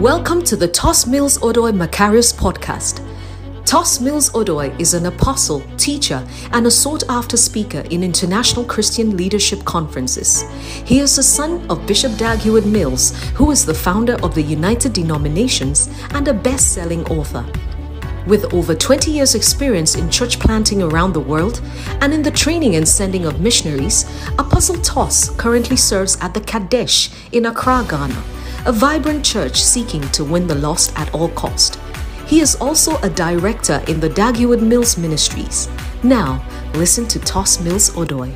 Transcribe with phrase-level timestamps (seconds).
[0.00, 3.06] Welcome to the Tos Mills Odoi Macarius podcast.
[3.66, 9.14] Tos Mills Odoi is an apostle, teacher, and a sought after speaker in international Christian
[9.14, 10.44] leadership conferences.
[10.86, 14.40] He is the son of Bishop Dag Heward Mills, who is the founder of the
[14.40, 17.44] United Denominations and a best selling author.
[18.26, 21.60] With over 20 years' experience in church planting around the world
[22.00, 24.06] and in the training and sending of missionaries,
[24.38, 30.24] Apostle Tos currently serves at the Kadesh in Accra, Ghana a vibrant church seeking to
[30.24, 31.80] win the lost at all cost.
[32.26, 35.68] He is also a director in the Dag Heward Mills Ministries.
[36.02, 38.32] Now, listen to Tos Mills Odoi.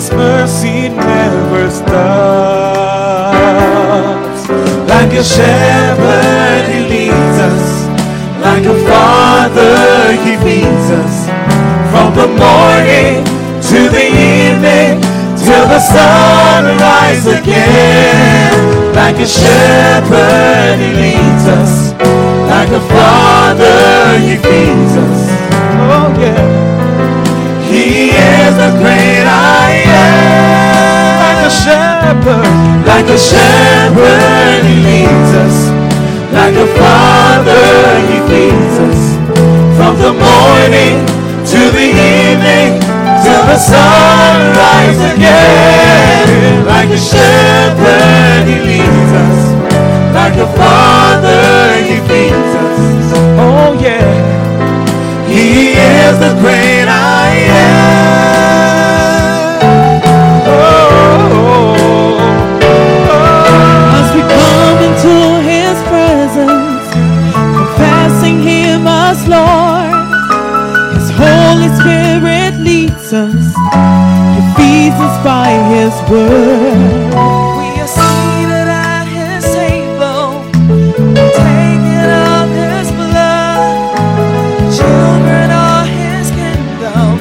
[0.00, 1.92] His mercy never stops.
[4.88, 7.84] Like a shepherd, He leads us.
[8.40, 11.28] Like a father, He feeds us.
[11.92, 13.28] From the morning
[13.68, 15.04] to the evening,
[15.36, 18.56] till the sun rises again.
[18.94, 21.92] Like a shepherd, He leads us.
[22.48, 25.28] Like a father, He feeds us.
[25.92, 26.70] Oh, yeah.
[27.68, 29.79] He is the great I
[31.50, 35.56] shepherd, like a shepherd, he leads us.
[36.32, 37.66] Like a father,
[38.06, 39.02] he feeds us.
[39.76, 40.96] From the morning
[41.50, 42.78] to the evening,
[43.22, 46.64] till the sun rises again.
[46.66, 49.38] Like a shepherd, he leads us.
[50.14, 53.12] Like a father, he feeds us.
[53.42, 54.10] Oh yeah.
[55.26, 58.09] He is the great I am.
[75.70, 77.14] His word.
[77.58, 80.42] We are seated at His table,
[82.58, 83.94] His blood,
[84.76, 87.12] children of His kingdom,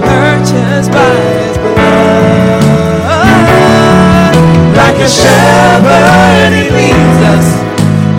[0.00, 1.14] purchased by
[1.44, 2.64] His blood.
[4.76, 7.48] like a shepherd, he leads us.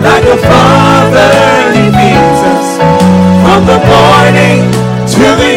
[0.06, 1.34] Like a father,
[1.74, 2.68] he feeds us.
[3.42, 4.58] From the morning
[5.14, 5.53] to the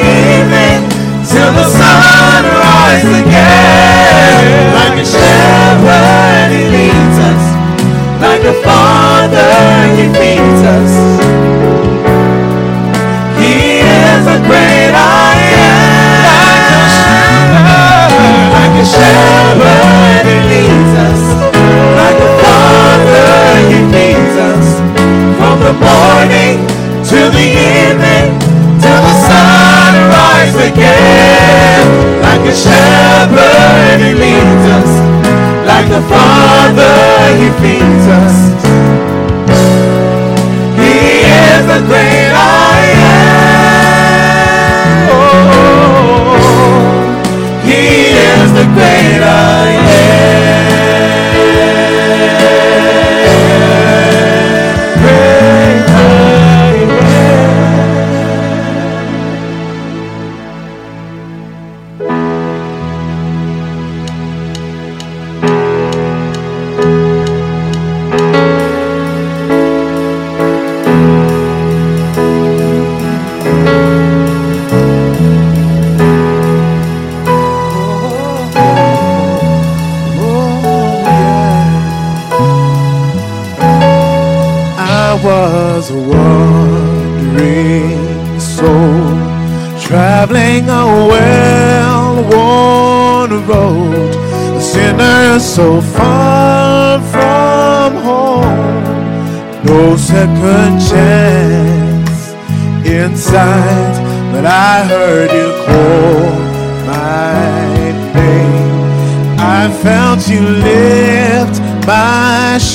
[8.19, 9.51] Like a father,
[9.95, 10.93] he feeds us.
[13.37, 13.53] He
[13.85, 16.17] is a great I am.
[18.57, 21.21] Like a shepherd, he leads us.
[22.01, 23.29] Like a father,
[23.69, 24.67] he feeds us.
[25.37, 26.57] From the morning
[27.09, 27.47] to the
[27.77, 28.29] evening,
[28.81, 31.85] till the sun rises again.
[32.25, 34.91] Like a shepherd, he leads us.
[35.65, 36.97] Like a father,
[37.37, 37.86] he feeds us.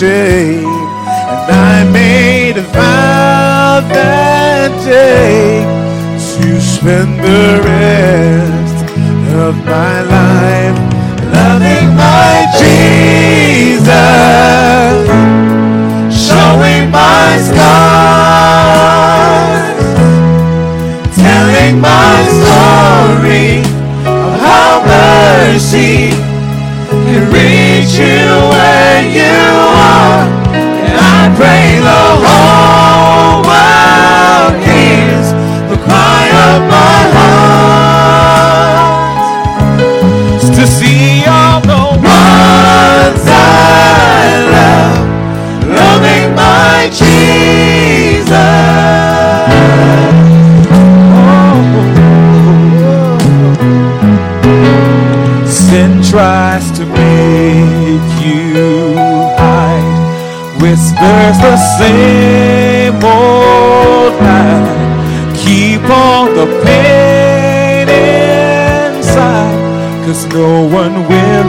[0.02, 0.31] My
[36.60, 38.42] my heart
[40.56, 43.32] to see all the ones I
[44.54, 44.98] love
[45.80, 47.22] loving my Jesus.
[55.46, 58.94] Sin tries to make you
[59.38, 60.00] hide,
[60.60, 63.21] whispers the same old
[65.92, 69.58] all the pain inside,
[70.04, 70.48] cause no
[70.80, 71.48] one will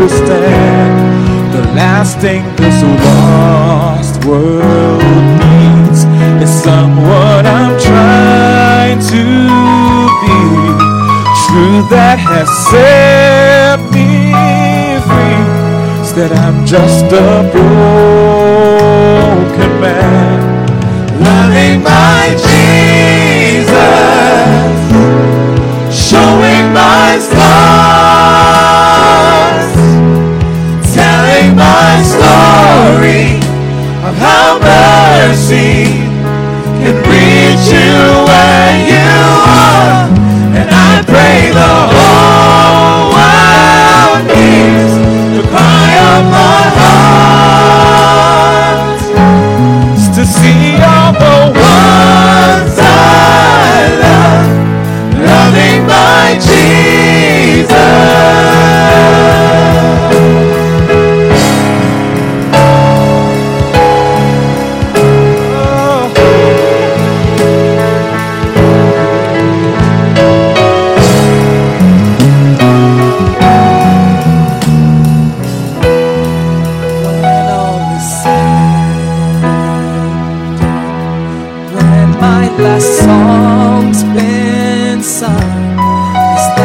[0.00, 5.02] understand the last thing this lost world
[5.42, 6.04] needs
[6.42, 9.24] is someone I'm trying to
[10.22, 10.38] be.
[11.46, 14.32] Truth that has set me
[15.06, 15.44] free
[16.02, 17.08] is that I'm just a
[17.52, 17.70] broken
[19.80, 20.59] man,
[21.20, 23.76] loving my Jesus,
[25.92, 27.60] showing my scars,
[30.94, 33.36] telling my story
[34.08, 36.00] of how mercy
[36.80, 38.19] can reach you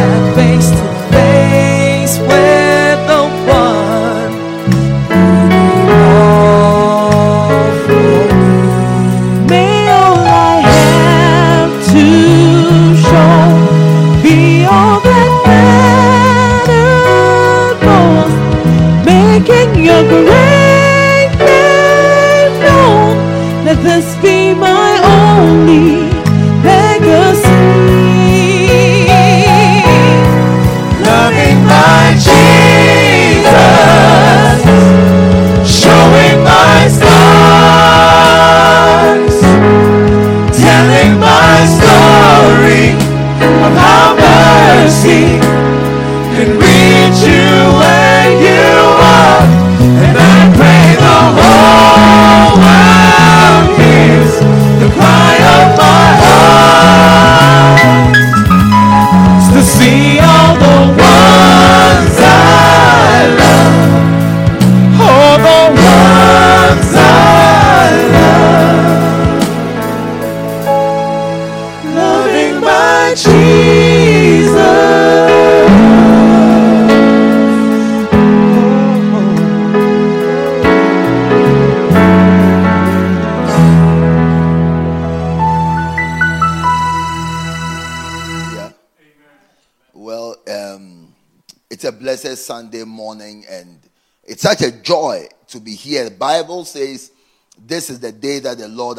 [0.07, 0.84] is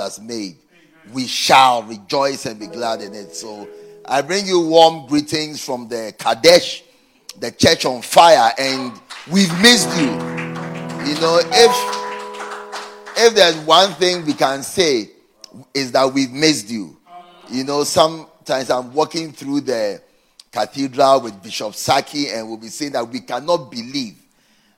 [0.07, 0.57] has made.
[1.13, 3.35] We shall rejoice and be glad in it.
[3.35, 3.69] So
[4.05, 6.85] I bring you warm greetings from the Kadesh,
[7.39, 8.93] the church on fire, and
[9.31, 10.11] we've missed you.
[11.07, 12.07] You know, if
[13.19, 15.11] if there's one thing we can say
[15.75, 16.97] is that we've missed you.
[17.51, 20.03] You know, sometimes I'm walking through the
[20.53, 24.17] cathedral with Bishop Saki, and we'll be saying that we cannot believe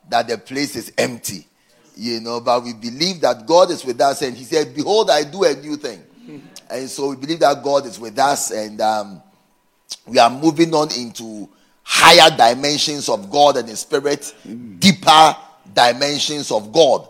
[0.08, 1.47] that the place is empty.
[2.00, 5.24] You know, but we believe that God is with us, and He said, Behold, I
[5.24, 6.02] do a new thing.
[6.70, 9.22] And so we believe that God is with us and um,
[10.06, 11.48] we are moving on into
[11.82, 14.34] higher dimensions of God and the Spirit,
[14.78, 15.34] deeper
[15.72, 17.08] dimensions of God.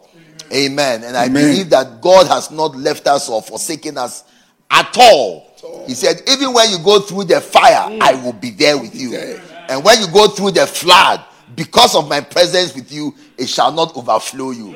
[0.53, 1.03] Amen.
[1.03, 1.51] And I Amen.
[1.51, 4.23] believe that God has not left us or forsaken us
[4.71, 5.53] at all.
[5.89, 9.17] He said, even when you go through the fire, I will be there with you.
[9.17, 11.25] And when you go through the flood,
[11.59, 14.69] because of my presence with you, it shall not overflow you.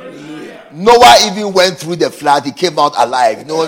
[0.72, 3.38] Noah even went through the flood, he came out alive.
[3.38, 3.66] You know,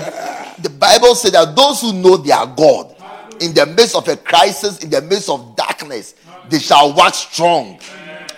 [0.58, 2.92] the Bible said that those who know their God,
[3.40, 6.16] in the midst of a crisis, in the midst of darkness,
[6.50, 7.78] they shall wax strong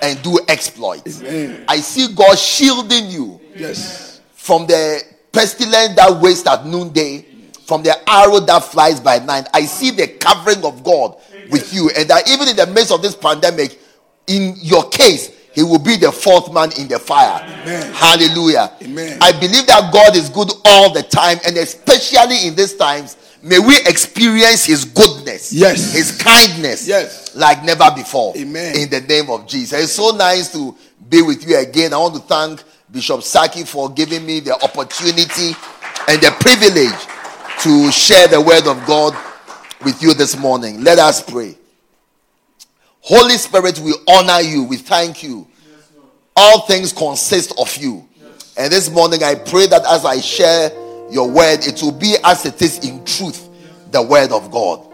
[0.02, 1.22] and do exploits.
[1.22, 1.64] Amen.
[1.66, 4.20] I see God shielding you Yes.
[4.34, 5.00] from the
[5.32, 7.24] pestilence that wastes at noonday,
[7.64, 9.48] from the arrow that flies by night.
[9.54, 11.16] I see the covering of God
[11.48, 13.78] with you, and that even in the midst of this pandemic,
[14.26, 17.40] in your case, He will be the fourth man in the fire.
[17.42, 17.92] Amen.
[17.92, 18.72] Hallelujah.
[18.82, 19.18] Amen.
[19.20, 23.58] I believe that God is good all the time, and especially in these times, may
[23.58, 25.92] we experience His goodness, Yes.
[25.92, 27.34] His kindness, Yes.
[27.34, 28.36] like never before.
[28.36, 28.76] Amen.
[28.76, 29.82] In the name of Jesus.
[29.84, 30.76] It's so nice to
[31.08, 31.92] be with you again.
[31.94, 35.54] I want to thank Bishop Saki for giving me the opportunity
[36.08, 37.06] and the privilege
[37.62, 39.16] to share the word of God
[39.84, 40.82] with you this morning.
[40.82, 41.56] Let us pray.
[43.08, 44.64] Holy Spirit, we honor you.
[44.64, 45.46] We thank you.
[46.34, 48.06] All things consist of you.
[48.58, 50.70] And this morning, I pray that as I share
[51.08, 53.48] your word, it will be as it is in truth,
[53.92, 54.84] the word of God.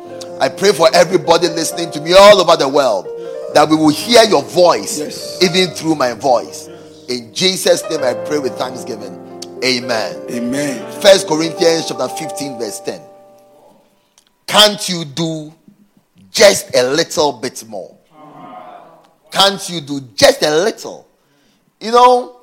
[0.43, 3.07] I pray for everybody listening to me all over the world
[3.55, 5.39] that we will hear your voice, Yes.
[5.43, 6.69] even through my voice.
[7.09, 9.19] In Jesus' name, I pray with thanksgiving.
[9.65, 10.21] Amen.
[10.31, 11.01] Amen.
[11.01, 13.01] First Corinthians chapter 15, verse 10.
[14.47, 15.55] Can't you do
[16.31, 17.97] just a little bit more?
[19.33, 21.09] Can't you do just a little?
[21.81, 22.37] You know,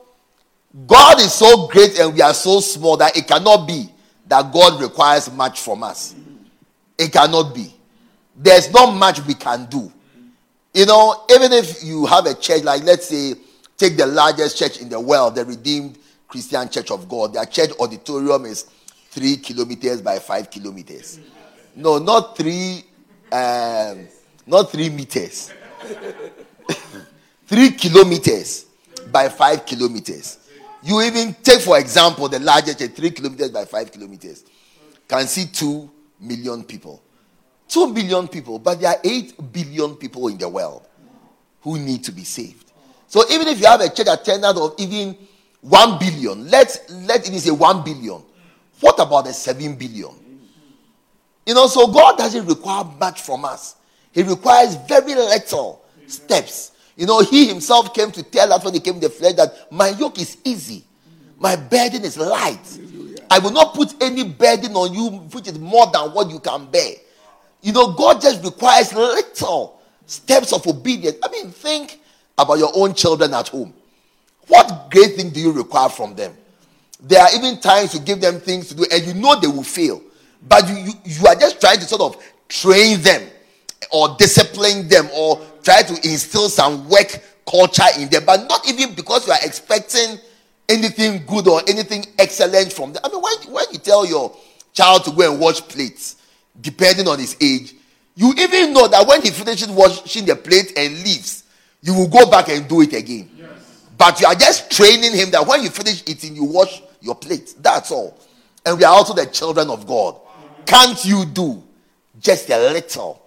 [0.87, 3.89] God is so great and we are so small that it cannot be
[4.27, 6.15] that God requires much from us.
[6.97, 7.73] It cannot be.
[8.35, 9.91] There's not much we can do.
[10.73, 13.35] You know, even if you have a church, like let's say,
[13.77, 17.71] take the largest church in the world, the Redeemed Christian Church of God, their church
[17.79, 18.63] auditorium is
[19.09, 21.19] three kilometers by five kilometers.
[21.75, 22.83] No, not three,
[23.31, 24.07] um,
[24.45, 25.51] not three meters.
[27.47, 28.65] three kilometers
[29.11, 30.37] by five kilometers.
[30.83, 34.45] You even take, for example, the largest church, three kilometers by five kilometers,
[35.07, 37.01] can see two million people.
[37.67, 40.87] Two billion people, but there are eight billion people in the world
[41.61, 42.71] who need to be saved.
[43.07, 45.15] So even if you have a church attendance of even
[45.61, 48.23] one billion, let's let it say one billion.
[48.79, 50.11] What about the seven billion?
[51.45, 53.75] You know, so God doesn't require much from us.
[54.11, 56.71] He requires very little steps.
[56.95, 59.71] You know, He Himself came to tell us when He came in the flesh that
[59.71, 60.83] my yoke is easy,
[61.37, 62.79] my burden is light.
[63.31, 66.65] I will not put any burden on you which is more than what you can
[66.69, 66.93] bear.
[67.61, 71.17] You know, God just requires little steps of obedience.
[71.23, 71.99] I mean, think
[72.37, 73.73] about your own children at home.
[74.47, 76.35] What great thing do you require from them?
[77.01, 79.63] There are even times you give them things to do and you know they will
[79.63, 80.01] fail.
[80.47, 83.21] But you, you, you are just trying to sort of train them
[83.91, 88.23] or discipline them or try to instill some work culture in them.
[88.25, 90.17] But not even because you are expecting
[90.67, 93.01] anything good or anything excellent from them.
[93.03, 94.35] I mean, when, when you tell your
[94.73, 96.17] child to go and wash plates,
[96.61, 97.73] depending on his age,
[98.15, 101.43] you even know that when he finishes washing the plate and leaves,
[101.81, 103.29] you will go back and do it again.
[103.97, 107.55] But you are just training him that when you finish eating, you wash your plate.
[107.59, 108.17] That's all.
[108.65, 110.19] And we are also the children of God.
[110.65, 111.63] Can't you do
[112.19, 113.21] just a little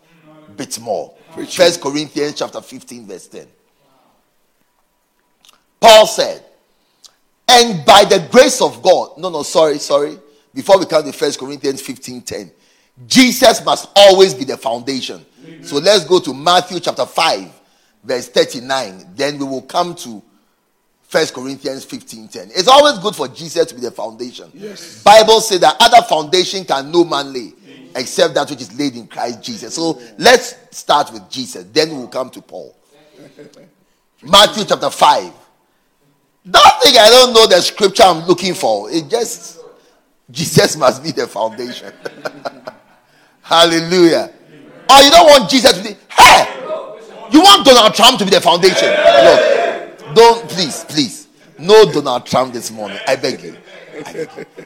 [0.57, 1.15] bit more?
[1.49, 3.47] First Corinthians chapter 15, verse 10.
[5.81, 6.45] Paul said,
[7.49, 10.19] and by the grace of God, no, no, sorry, sorry.
[10.55, 12.53] Before we come to First Corinthians 15 10,
[13.07, 15.25] Jesus must always be the foundation.
[15.63, 17.61] So let's go to Matthew chapter 5,
[18.05, 19.13] verse 39.
[19.15, 20.23] Then we will come to
[21.03, 22.49] First Corinthians 15 10.
[22.55, 24.51] It's always good for Jesus to be the foundation.
[24.55, 25.03] Yes.
[25.03, 27.53] Bible says that other foundation can no man lay
[27.95, 29.75] except that which is laid in Christ Jesus.
[29.75, 31.65] So let's start with Jesus.
[31.73, 32.77] Then we will come to Paul.
[34.23, 35.33] Matthew chapter 5.
[36.51, 38.91] Don't think I don't know the scripture I'm looking for.
[38.91, 39.61] It just
[40.31, 41.93] Jesus must be the foundation.
[43.43, 44.33] Hallelujah.
[44.91, 46.47] Or you don't want Jesus to be, hey,
[47.31, 48.89] you want Donald Trump to be the foundation.
[48.89, 51.29] Look, don't please, please.
[51.59, 52.99] No Donald Trump this morning.
[53.07, 53.57] I beg you.
[53.95, 54.65] I beg you.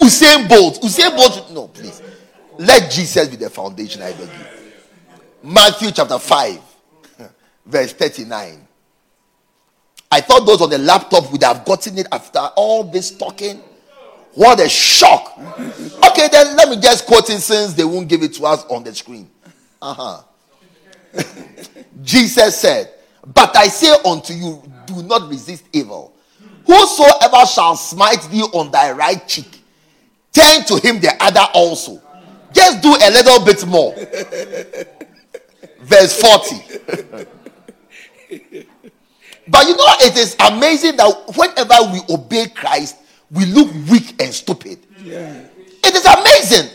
[0.00, 0.82] Usain Bolt.
[0.82, 1.50] Usain Bolt.
[1.50, 2.02] No, please.
[2.58, 4.02] Let Jesus be the foundation.
[4.02, 5.50] I beg you.
[5.50, 6.60] Matthew chapter 5,
[7.66, 8.66] verse 39.
[10.10, 13.60] I thought those on the laptop would have gotten it after all this talking.
[14.34, 15.38] What a shock.
[15.38, 18.84] Okay, then let me just quote it since they won't give it to us on
[18.84, 19.30] the screen.
[19.80, 20.22] Uh huh.
[22.02, 22.92] Jesus said,
[23.26, 26.14] But I say unto you, do not resist evil.
[26.66, 29.62] Whosoever shall smite thee on thy right cheek,
[30.32, 32.02] turn to him the other also.
[32.52, 33.94] Just do a little bit more.
[35.80, 36.56] Verse 40.
[39.48, 42.96] but you know, it is amazing that whenever we obey Christ,
[43.30, 44.78] we look weak and stupid.
[45.02, 45.42] Yeah.
[45.84, 46.70] It is amazing.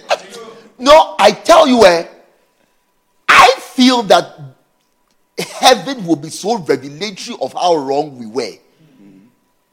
[0.80, 2.08] No, I tell you, eh,
[3.28, 4.40] I feel that
[5.38, 8.54] heaven will be so revelatory of how wrong we were.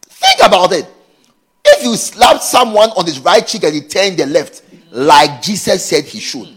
[0.03, 0.87] Think about it.
[1.65, 5.85] If you slap someone on his right cheek and he turned the left, like Jesus
[5.85, 6.49] said he should,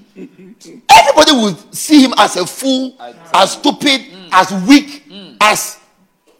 [0.90, 2.96] everybody would see him as a fool,
[3.34, 5.04] as stupid, as weak,
[5.42, 5.80] as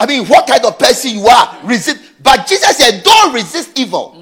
[0.02, 1.60] I mean, what kind of person you are.
[1.64, 2.02] Resist.
[2.24, 4.18] But Jesus said, Don't resist evil.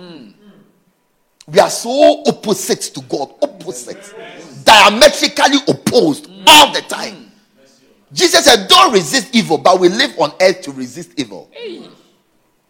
[1.47, 4.13] We are so opposite to God, opposite,
[4.65, 7.31] diametrically opposed all the time.
[8.11, 11.49] Jesus said, Don't resist evil, but we live on earth to resist evil.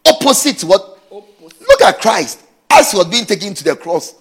[0.06, 1.00] Opposite what?
[1.12, 4.14] Look at Christ as he was being taken to the cross.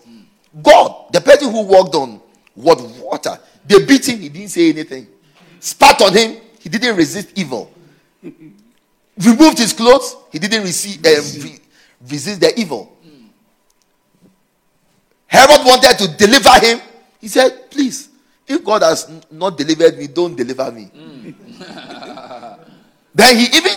[0.62, 2.20] God, the person who walked on
[2.54, 5.06] what water, they beat him, he didn't say anything.
[5.60, 7.70] Spat on him, he didn't resist evil.
[8.22, 11.58] Removed his clothes, he didn't receive, uh,
[12.08, 12.96] resist the evil.
[15.26, 16.80] Herod wanted to deliver him.
[17.20, 18.08] He said, Please,
[18.46, 20.90] if God has not delivered me, don't deliver me.
[20.94, 21.34] Mm.
[23.14, 23.72] then he even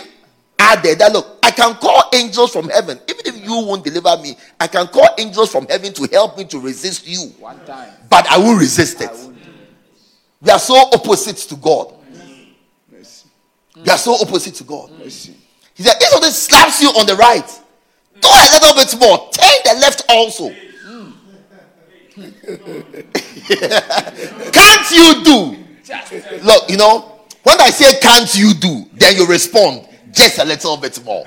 [0.58, 2.98] added that look, I can call angels from heaven.
[3.08, 6.44] Even if you won't deliver me, I can call angels from heaven to help me
[6.46, 7.28] to resist you.
[7.38, 7.92] One time.
[8.08, 9.10] But I will resist it.
[10.40, 11.94] We are so opposite to God.
[13.76, 14.90] We are so opposite to God.
[15.00, 15.10] He
[15.82, 17.46] said, if something slaps you on the right,
[18.20, 19.30] do a little bit more.
[19.30, 20.50] Turn the left also.
[24.52, 25.56] can't you do?
[26.44, 30.76] Look, you know, when I say can't you do, then you respond just a little
[30.76, 31.24] bit more.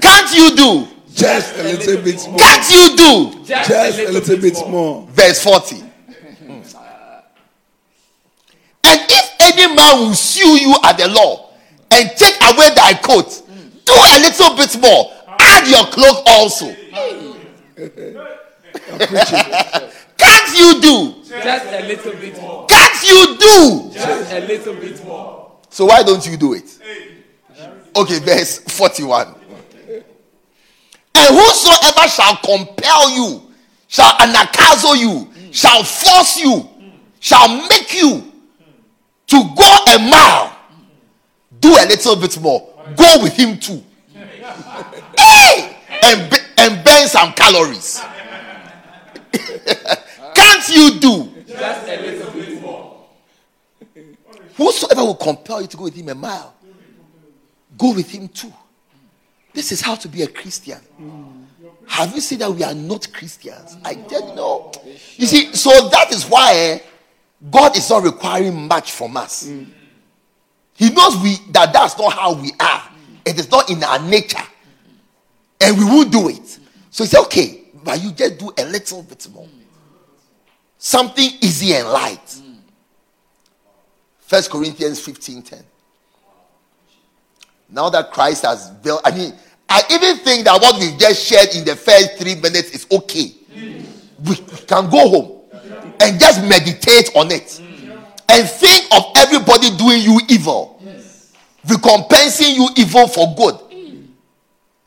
[0.00, 0.88] Can't you do?
[1.16, 2.38] Just a little bit more.
[2.38, 3.44] Can't you do?
[3.44, 5.06] Just, a little bit more.
[5.10, 5.76] Verse 40.
[8.84, 11.52] And if any man will sue you at the law
[11.90, 13.42] and take away thy coat,
[13.86, 15.12] do a little bit more.
[15.38, 16.66] Add your cloak also.
[20.18, 21.14] Can't you do?
[21.24, 22.66] Just a little bit more.
[22.66, 23.90] Can't you do?
[23.94, 25.52] Just a little bit more.
[25.70, 26.78] So why don't you do it?
[27.96, 29.45] Okay, verse 41.
[31.16, 33.42] And whosoever shall compel you,
[33.88, 36.68] shall anagkazo you, shall force you,
[37.20, 38.32] shall make you
[39.28, 40.54] to go a mile,
[41.58, 42.68] do a little bit more.
[42.94, 43.82] Go with him too.
[45.18, 45.76] hey!
[46.02, 48.02] And, and burn some calories.
[50.34, 51.32] Can't you do?
[51.48, 53.06] Just a little bit more.
[54.56, 56.54] Whosoever will compel you to go with him a mile,
[57.78, 58.52] go with him too.
[59.56, 60.78] This is how to be a Christian.
[61.86, 63.78] Have you seen that we are not Christians?
[63.82, 64.70] I don't know.
[65.16, 66.82] You see, so that is why
[67.50, 69.50] God is not requiring much from us.
[70.74, 72.82] He knows we that that's not how we are.
[73.24, 74.46] It is not in our nature,
[75.62, 76.58] and we will do it.
[76.90, 79.48] So he said, "Okay, but you just do a little bit more."
[80.76, 82.42] Something easy and light.
[84.20, 85.64] First Corinthians 15 10.
[87.68, 89.34] Now that Christ has built, I mean,
[89.68, 93.32] I even think that what we've just shared in the first three minutes is okay.
[94.24, 95.40] We can go home
[96.00, 97.60] and just meditate on it
[98.28, 100.80] and think of everybody doing you evil,
[101.66, 103.58] recompensing you evil for good,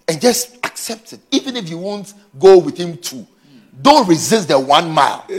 [0.08, 3.26] and just accept it, even if you won't go with him too.
[3.82, 5.20] Don't resist the one mile.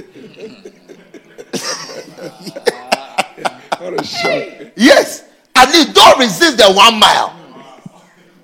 [3.79, 4.73] what a shock.
[4.77, 5.25] Yes.
[5.55, 7.40] At least don't resist the one mile.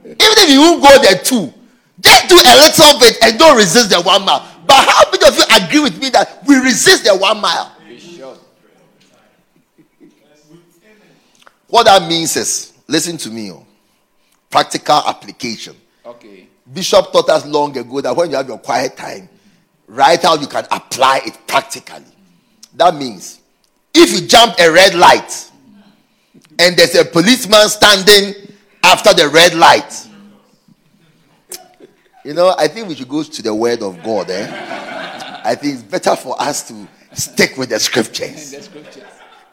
[0.06, 1.52] Even if you won't go there too,
[2.00, 4.46] just do a little bit and don't resist the one mile.
[4.66, 7.72] But how many of you agree with me that we resist the one mile?
[11.68, 13.66] What that means is, listen to me, oh,
[14.48, 15.74] practical application.
[16.04, 16.46] Okay.
[16.72, 19.28] Bishop taught us long ago that when you have your quiet time,
[19.88, 22.04] write how you can apply it practically.
[22.74, 23.40] That means
[23.92, 25.50] if you jump a red light
[26.58, 28.34] and there's a policeman standing
[28.86, 30.08] after the red light,
[32.24, 34.30] you know, I think we should go to the word of God.
[34.30, 34.46] Eh?
[35.44, 38.50] I think it's better for us to stick with the scriptures.
[38.52, 39.04] The scriptures.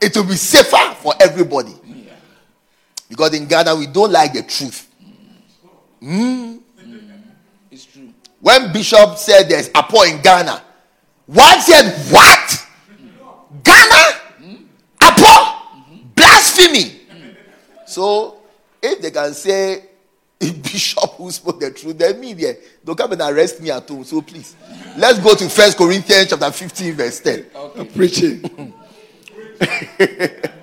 [0.02, 1.74] It will be safer for everybody.
[3.10, 4.90] Because in Ghana, we don't like the truth.
[6.02, 6.62] Mm.
[7.72, 8.14] It's true.
[8.42, 10.62] When Bishop said there's Apo in Ghana,
[11.28, 12.68] Wife said, What?
[13.64, 14.58] Ghana?
[15.02, 15.80] Apo?
[16.16, 17.02] Blasphemy.
[17.86, 18.43] So,
[18.84, 19.86] if they can say
[20.42, 23.88] a bishop who spoke the truth, then me there, they'll come and arrest me at
[23.88, 24.04] home.
[24.04, 24.56] So please,
[24.98, 27.46] let's go to First Corinthians chapter 15, verse 10.
[27.96, 28.74] Preaching.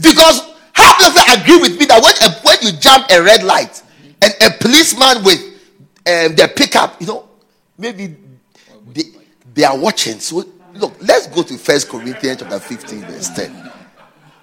[0.00, 0.40] Because
[0.72, 3.82] how does it agree with me that when, a, when you jump a red light
[4.22, 5.40] and a policeman with
[6.06, 7.28] um, their pickup, you know,
[7.76, 8.16] maybe
[8.92, 9.02] they,
[9.52, 10.18] they are watching.
[10.20, 10.44] So
[10.74, 13.72] look, let's go to First Corinthians chapter 15, verse 10.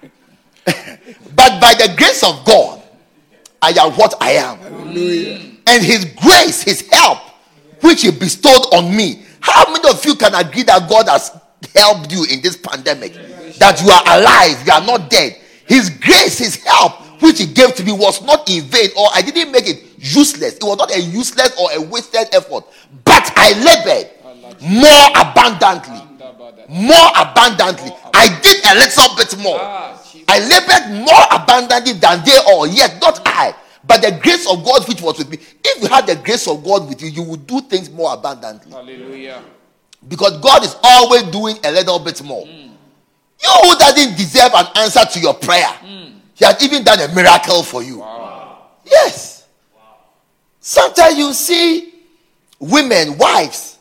[1.34, 2.77] but by the grace of God,
[3.60, 4.58] I am what I am.
[5.66, 7.18] And his grace, his help,
[7.82, 9.22] which he bestowed on me.
[9.40, 11.30] How many of you can agree that God has
[11.74, 13.12] helped you in this pandemic?
[13.58, 15.36] That you are alive, you are not dead.
[15.66, 19.22] His grace, his help, which he gave to me, was not in vain, or I
[19.22, 20.54] didn't make it useless.
[20.54, 22.64] It was not a useless or a wasted effort,
[23.04, 24.10] but I labored
[24.60, 26.00] more abundantly.
[26.68, 27.90] More abundantly.
[28.14, 29.58] I did a little bit more.
[30.28, 34.86] I labored more abundantly than they all, yet not I, but the grace of God
[34.86, 35.38] which was with me.
[35.64, 38.70] If you had the grace of God with you, you would do things more abundantly.
[38.70, 39.42] Hallelujah.
[40.06, 42.44] Because God is always doing a little bit more.
[42.46, 42.72] Hmm.
[43.42, 46.18] You who doesn't deserve an answer to your prayer, hmm.
[46.34, 47.98] He has even done a miracle for you.
[48.84, 49.48] Yes.
[50.60, 51.94] Sometimes you see
[52.60, 53.78] women, wives,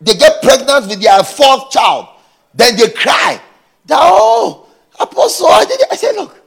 [0.00, 2.08] they get pregnant with their fourth child,
[2.54, 3.40] then they cry.
[3.86, 4.67] That, oh,
[5.00, 5.86] Apostle, I did it.
[5.90, 6.40] I said, look,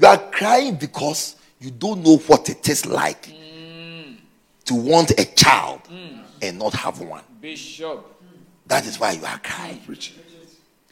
[0.00, 3.32] you are crying because you don't know what it is like
[4.64, 5.80] to want a child
[6.42, 7.22] and not have one.
[7.40, 8.04] Bishop.
[8.66, 9.80] That is why you are crying.
[9.86, 10.16] Preaching.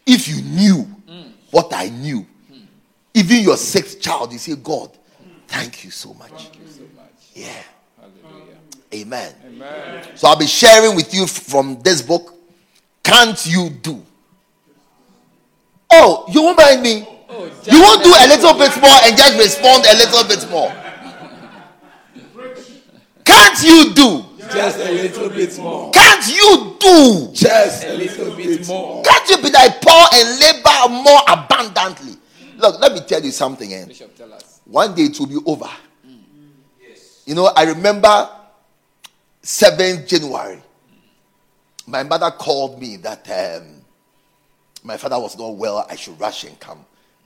[0.06, 0.86] If you knew
[1.50, 2.26] what I knew,
[3.14, 4.90] even your sixth child, you say, God,
[5.48, 6.50] thank you so much.
[7.34, 7.48] Yeah.
[8.00, 8.56] Hallelujah.
[8.92, 9.34] Amen.
[9.46, 10.16] Amen.
[10.16, 12.34] So I'll be sharing with you from this book.
[13.02, 14.02] Can't you do?
[15.90, 17.06] Oh, you won't mind me.
[17.66, 20.72] You won't do a little bit more and just respond a little bit more.
[23.24, 24.24] Can't you do?
[24.52, 25.90] Just a little bit more.
[25.90, 27.30] Can't you do?
[27.32, 29.02] Just A little bit more.
[29.02, 32.14] Can't you be like Paul and labor more abundantly?
[32.58, 33.72] Look, let me tell you something.
[33.72, 33.86] Eh?
[33.86, 34.60] Bishop, tell us.
[34.64, 35.68] One day it will be over.
[36.80, 37.22] Yes.
[37.26, 38.28] You know, I remember
[39.42, 40.62] 7th January.
[41.86, 43.28] My mother called me that
[43.60, 43.83] um,
[44.84, 45.84] my father was not well.
[45.88, 46.84] I should rush and come.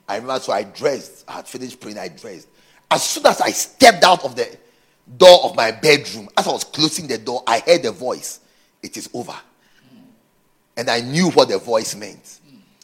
[0.09, 1.25] I remember, so I dressed.
[1.29, 1.99] I had finished praying.
[1.99, 2.49] I dressed.
[2.90, 4.57] As soon as I stepped out of the
[5.16, 8.40] door of my bedroom, as I was closing the door, I heard a voice.
[8.83, 9.35] It is over.
[10.77, 12.40] And I knew what the voice meant.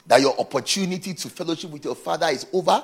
[0.06, 2.82] That your opportunity to fellowship with your father is over.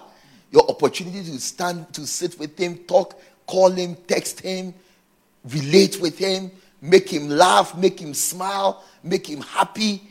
[0.52, 4.72] Your opportunity to stand, to sit with him, talk, call him, text him,
[5.48, 6.50] relate with him,
[6.80, 10.02] make him laugh, make him smile, make him happy,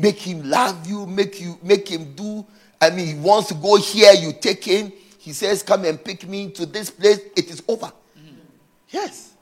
[0.00, 2.46] make him love you, make you make him do.
[2.80, 4.92] I mean, he wants to go here, you take him.
[5.18, 7.20] He says, Come and pick me to this place.
[7.36, 7.86] It is over.
[8.18, 8.34] Mm.
[8.88, 9.34] Yes.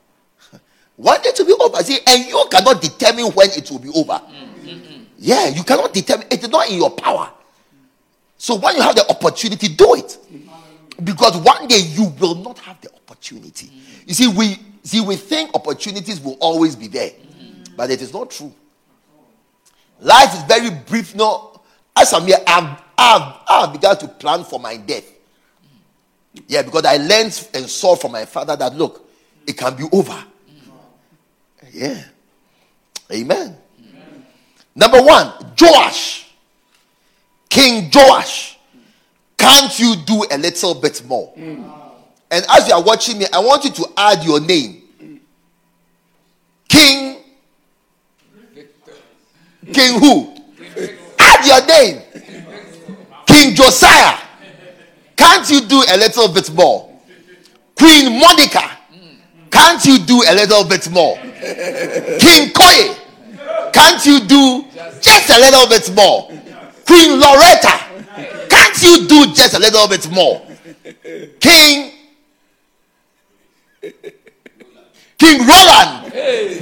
[0.97, 1.77] One day to be over.
[1.83, 4.13] See, and you cannot determine when it will be over.
[4.13, 6.27] Mm, mm, yeah, you cannot determine.
[6.29, 7.31] It is not in your power.
[8.37, 10.17] So when you have the opportunity, do it.
[11.03, 13.71] Because one day you will not have the opportunity.
[14.05, 17.11] You see, we see we think opportunities will always be there,
[17.77, 18.53] but it is not true.
[19.99, 21.15] Life is very brief.
[21.15, 21.61] No,
[21.95, 25.05] as I'm here, I've, I've, I've begun to plan for my death.
[26.47, 29.09] Yeah, because I learned and saw from my father that look,
[29.45, 30.23] it can be over.
[31.71, 32.03] Yeah.
[33.11, 33.57] Amen.
[34.75, 36.31] Number one, Joash.
[37.49, 38.57] King Joash.
[39.37, 41.33] Can't you do a little bit more?
[41.35, 44.83] And as you are watching me, I want you to add your name.
[46.67, 47.18] King.
[49.73, 50.35] King who?
[51.19, 52.01] Add your name.
[53.25, 54.17] King Josiah.
[55.15, 56.89] Can't you do a little bit more?
[57.77, 58.77] Queen Monica.
[59.51, 61.15] Can't you do a little bit more?
[61.17, 62.95] King Koye.
[63.73, 64.65] Can't you do
[65.01, 66.27] just a little bit more?
[66.85, 67.79] Queen Loretta.
[68.49, 70.41] Can't you do just a little bit more?
[71.39, 71.91] King
[75.17, 76.13] King Roland.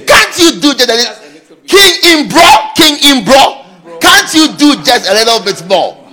[0.08, 1.27] Can't you do just a little
[1.68, 2.76] King Imbro?
[2.76, 4.00] King Imbro.
[4.02, 6.04] Can't you do just a little bit more?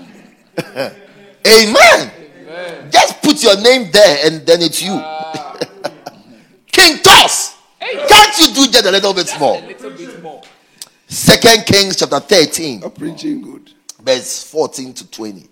[1.46, 2.10] Amen.
[2.90, 4.92] Just put your name there and then it's you.
[6.72, 7.56] King Tos.
[7.80, 9.60] Can't you do just a little bit more?
[9.60, 10.42] Little bit more.
[11.06, 13.70] Second Kings chapter 13, A preaching good.
[14.02, 15.48] verse 14 to 20.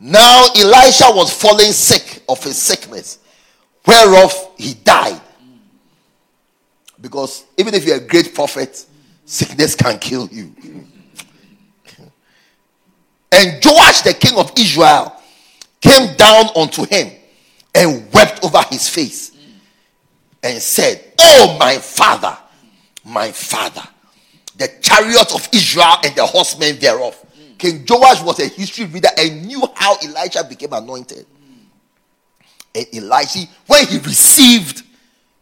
[0.00, 3.18] Now Elisha was falling sick of his sickness,
[3.86, 5.20] whereof he died.
[7.00, 8.84] Because even if you're a great prophet,
[9.26, 10.54] sickness can kill you.
[13.32, 15.12] And Joash, the king of Israel,
[15.80, 17.12] came down unto him
[17.74, 19.32] and wept over his face
[20.42, 22.36] and said, Oh, my father,
[23.04, 23.82] my father,
[24.56, 27.22] the chariots of Israel and the horsemen thereof.
[27.58, 31.26] King Joash was a history reader and knew how Elijah became anointed.
[32.74, 34.82] And Elisha, when he received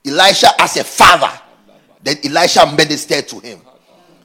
[0.04, 1.30] Elisha as a father,
[2.02, 3.60] then Elisha ministered to him.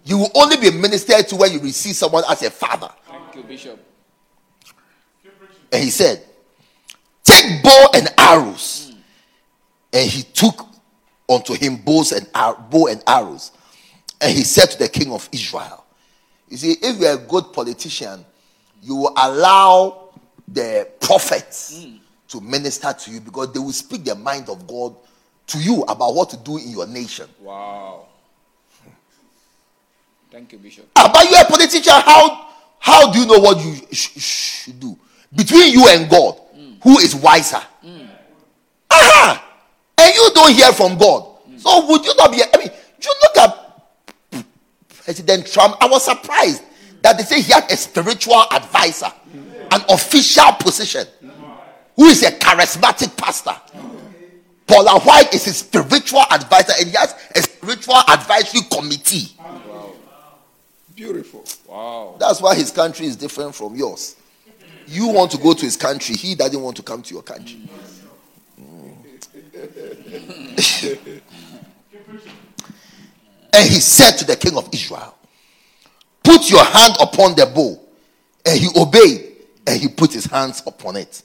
[0.10, 2.90] You will only be ministered to when you receive someone as a father.
[3.06, 3.80] Thank you, Bishop.
[5.72, 6.26] And he said,
[7.24, 8.92] Take bow and arrows.
[9.94, 10.66] And he took
[11.30, 13.52] unto him bows and ar- bow and arrows.
[14.20, 15.86] And he said to the king of Israel,
[16.48, 18.26] You see, if you're a good politician,
[18.82, 20.10] you will allow
[20.48, 21.86] the prophets
[22.30, 24.96] to minister to you because they will speak the mind of God
[25.46, 27.30] to you about what to do in your nation.
[27.40, 28.08] Wow.
[30.32, 30.88] Thank you, Bishop.
[30.96, 31.94] Ah, but you're a politician.
[31.94, 32.48] How
[32.80, 34.98] how do you know what you sh- sh- should do
[35.36, 36.36] between you and God?
[36.56, 36.74] Hmm.
[36.84, 37.62] Who is wiser?
[37.82, 38.06] Hmm.
[38.92, 39.46] Aha!
[39.98, 41.24] And you don't hear from God.
[41.46, 41.58] Hmm.
[41.58, 42.42] So would you not be?
[42.44, 42.70] I mean,
[43.02, 44.54] you look at
[45.04, 45.76] President Trump.
[45.82, 46.62] I was surprised
[47.02, 49.12] that they say he had a spiritual advisor,
[49.72, 51.08] an official position,
[51.96, 53.56] who is a charismatic pastor.
[54.68, 59.36] Paula White is his spiritual advisor, and he has a spiritual advisory committee.
[61.00, 61.46] Beautiful.
[61.66, 62.18] Wow.
[62.20, 64.18] That's why his country is different from yours.
[64.86, 67.58] You want to go to his country, he doesn't want to come to your country.
[68.60, 68.98] Mm.
[73.54, 75.16] and he said to the king of Israel,
[76.22, 77.80] Put your hand upon the bow.
[78.46, 81.24] And he obeyed, and he put his hands upon it.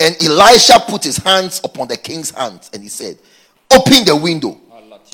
[0.00, 3.18] And Elisha put his hands upon the king's hands, and he said,
[3.70, 4.58] Open the window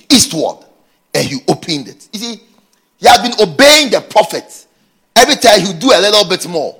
[0.09, 0.67] eastward.
[1.13, 2.09] And he opened it.
[2.13, 2.41] You see,
[3.03, 4.67] he had been obeying the prophet.
[5.17, 6.79] Every time he would do a little bit more.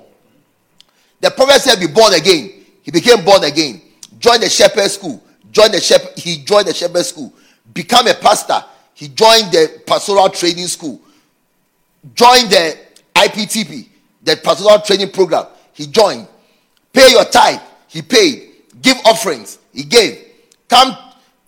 [1.19, 2.63] The prophet said, Be born again.
[2.81, 3.81] He became born again.
[4.19, 5.21] Joined the shepherd school.
[5.51, 7.33] Joined the shepherd, he joined the shepherd school.
[7.73, 8.63] Become a pastor.
[8.93, 11.01] He joined the pastoral training school.
[12.15, 12.77] Joined the
[13.15, 13.87] IPTP,
[14.23, 15.45] the pastoral training program.
[15.73, 16.27] He joined.
[16.93, 17.59] Pay your tithe.
[17.89, 18.49] He paid.
[18.81, 19.59] Give offerings.
[19.73, 20.25] He gave.
[20.69, 20.95] Come,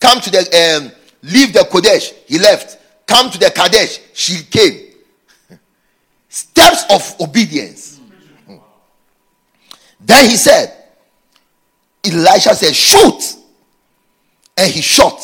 [0.01, 0.91] come to the um,
[1.23, 2.13] leave the Kodesh.
[2.25, 2.79] He left.
[3.07, 3.99] Come to the Kadesh.
[4.13, 4.93] She came.
[6.29, 7.99] Steps of obedience.
[8.45, 8.55] Hmm.
[9.99, 10.75] Then he said,
[12.05, 13.35] Elisha said, Shoot.
[14.57, 15.21] And he shot.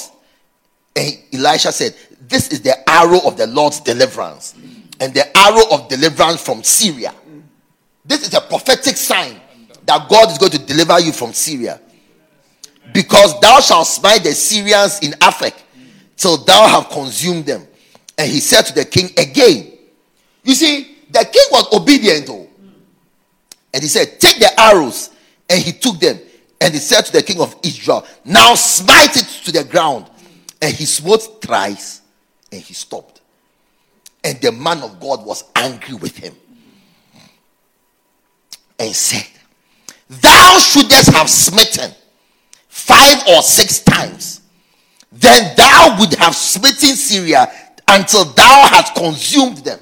[0.95, 1.95] And Elisha said,
[2.27, 4.55] This is the arrow of the Lord's deliverance,
[4.99, 7.13] and the arrow of deliverance from Syria.
[8.05, 9.39] This is a prophetic sign
[9.85, 11.79] that God is going to deliver you from Syria.
[12.93, 15.53] Because thou shalt smite the Syrians in Aphek
[16.17, 17.67] till thou have consumed them.
[18.21, 19.73] And he said to the king again,
[20.43, 22.47] You see, the king was obedient, though.
[23.73, 25.09] And he said, Take the arrows.
[25.49, 26.19] And he took them.
[26.61, 30.05] And he said to the king of Israel, Now smite it to the ground.
[30.61, 32.01] And he smote thrice.
[32.51, 33.21] And he stopped.
[34.23, 36.35] And the man of God was angry with him.
[38.77, 39.25] And said,
[40.07, 41.89] Thou shouldest have smitten
[42.67, 44.41] five or six times.
[45.11, 47.51] Then thou would have smitten Syria
[47.91, 49.79] until thou hast consumed them.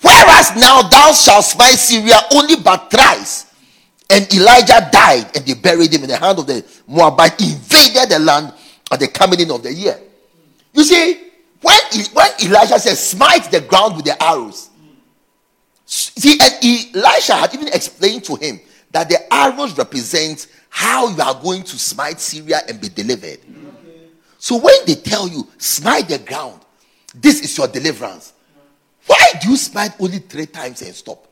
[0.00, 3.46] Whereas now thou shalt smite Syria only but thrice.
[4.08, 8.18] And Elijah died, and they buried him in the hand of the Moabite, invaded the
[8.18, 8.52] land
[8.90, 9.98] at the coming in of the year.
[10.72, 11.30] You see,
[11.60, 11.78] when,
[12.12, 14.70] when Elijah says, smite the ground with the arrows,
[15.86, 18.58] see, and Elisha had even explained to him
[18.90, 23.38] that the arrows represent how you are going to smite Syria and be delivered.
[24.40, 26.62] So when they tell you, smite the ground,
[27.14, 28.32] this is your deliverance.
[29.06, 31.26] Why do you smite only three times and stop?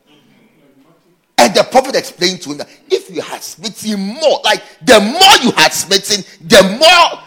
[1.39, 5.43] And the prophet explained to him that if you had smitten more, like the more
[5.43, 7.23] you had smitten, the more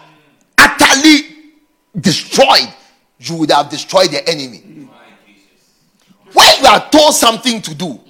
[0.56, 1.52] utterly
[1.98, 2.72] destroyed
[3.18, 4.88] you would have destroyed the enemy.
[6.32, 8.00] When you are told something to do,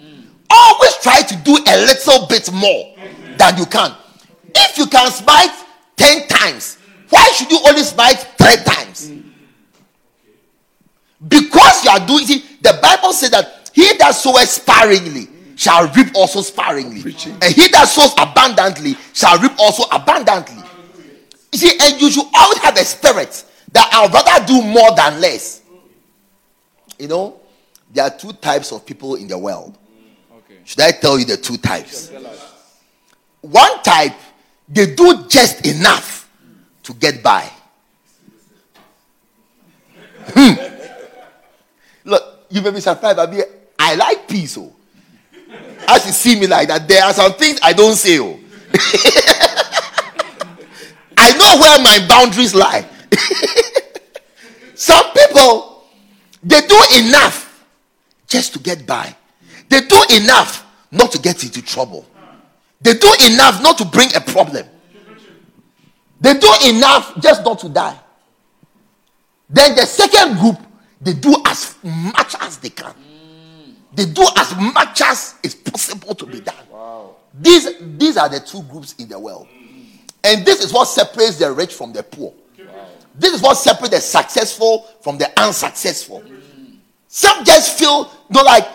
[0.50, 2.94] always try to do a little bit more
[3.38, 3.94] than you can.
[4.54, 5.52] If you can smite
[5.96, 6.76] 10 times,
[7.12, 9.12] why should you only smite three times?
[11.28, 16.08] Because you are doing see, the Bible says that he that soweth sparingly shall reap
[16.14, 17.02] also sparingly.
[17.42, 20.62] And he that sows abundantly shall reap also abundantly.
[21.52, 25.20] You see, and you should always have a spirit that I'd rather do more than
[25.20, 25.60] less.
[26.98, 27.40] You know,
[27.92, 29.76] there are two types of people in the world.
[30.34, 30.60] Okay.
[30.64, 32.10] Should I tell you the two types?
[33.42, 34.14] One type,
[34.66, 36.21] they do just enough
[36.82, 37.48] to get by.
[40.26, 40.54] Hmm.
[42.50, 43.42] you may be surprised, but me,
[43.78, 44.56] I like peace.
[44.58, 44.72] Oh.
[45.88, 48.18] As you see me like that, there are some things I don't say.
[48.20, 48.38] Oh.
[51.16, 52.86] I know where my boundaries lie.
[54.74, 55.84] some people,
[56.42, 57.66] they do enough
[58.26, 59.14] just to get by.
[59.68, 62.06] They do enough not to get into trouble.
[62.80, 64.66] They do enough not to bring a problem.
[66.22, 67.98] They do enough just not to die.
[69.50, 70.56] Then the second group,
[71.00, 72.94] they do as much as they can.
[73.92, 76.54] They do as much as is possible to be done.
[76.70, 77.16] Wow.
[77.38, 79.48] These, these are the two groups in the world.
[80.22, 82.32] And this is what separates the rich from the poor.
[83.14, 86.22] This is what separates the successful from the unsuccessful.
[87.08, 88.66] Some just feel, you know, like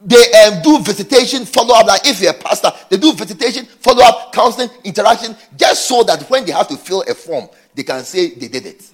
[0.00, 1.86] they um, do visitation, follow up.
[1.86, 6.28] Like if you're a pastor, they do visitation, follow up, counseling, interaction, just so that
[6.28, 8.90] when they have to fill a form, they can say they did it.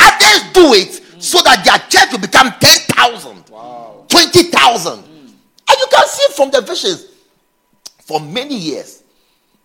[0.00, 4.04] Others do it so that their church will become 10,000, Wow.
[4.08, 4.92] 20,000.
[4.98, 7.06] And you can see from the visions
[8.02, 9.02] for many years.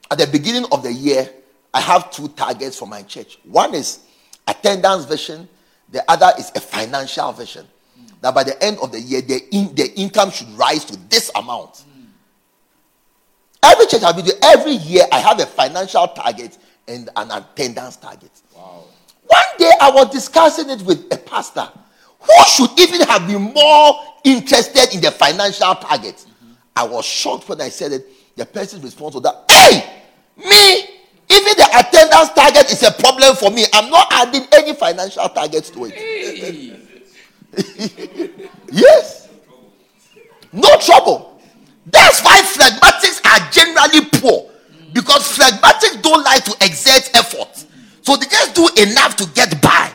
[0.10, 1.30] At the beginning of the year,
[1.74, 3.38] I have two targets for my church.
[3.44, 4.00] One is
[4.48, 5.48] attendance vision,
[5.90, 7.68] the other is a financial vision.
[8.22, 11.32] That by the end of the year, their, in, the income should rise to this
[11.36, 11.84] amount.
[13.64, 17.98] Every church I've been to, every year I have a financial target and an attendance
[17.98, 18.32] target.
[18.56, 18.84] Wow.
[19.26, 21.70] One day I was discussing it with a pastor
[22.20, 26.26] who should even have been more interested in the financial target.
[26.76, 28.06] I was shocked when I said it.
[28.36, 30.02] The person's response was that, hey,
[30.38, 31.00] me,
[31.32, 33.66] even the attendance target is a problem for me.
[33.74, 35.94] I'm not adding any financial targets to it.
[35.94, 36.89] Hey.
[38.72, 39.30] Yes.
[40.54, 41.42] No trouble.
[41.86, 44.50] That's why phlegmatics are generally poor.
[44.94, 47.66] Because phlegmatics don't like to exert effort.
[48.02, 49.92] So they just do enough to get by.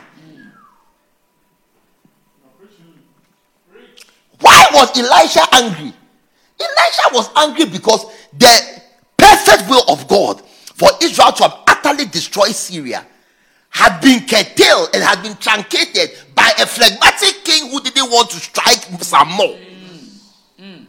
[4.39, 5.93] Why was Elisha angry?
[6.59, 8.05] Elisha was angry because
[8.37, 8.81] the
[9.17, 10.41] perfect will of God
[10.75, 13.05] for Israel to have utterly destroyed Syria
[13.75, 18.37] had been curtailed and had been truncated by a phlegmatic king who didn't want to
[18.37, 19.57] strike some more.
[19.57, 20.19] Mm.
[20.61, 20.85] Mm.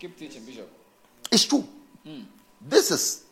[0.00, 0.68] Keep teaching, Bishop.
[1.30, 1.64] It's true.
[2.04, 2.24] Mm.
[2.68, 3.22] This is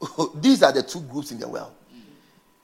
[0.34, 1.70] these are the two groups in the world.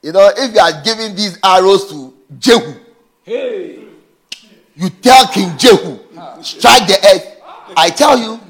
[0.02, 2.74] You know, if you are giving these arrows to Jehu,
[3.22, 3.84] Hey.
[4.74, 5.96] you tell King Jehu,
[6.42, 7.40] strike the earth.
[7.76, 8.40] I tell you,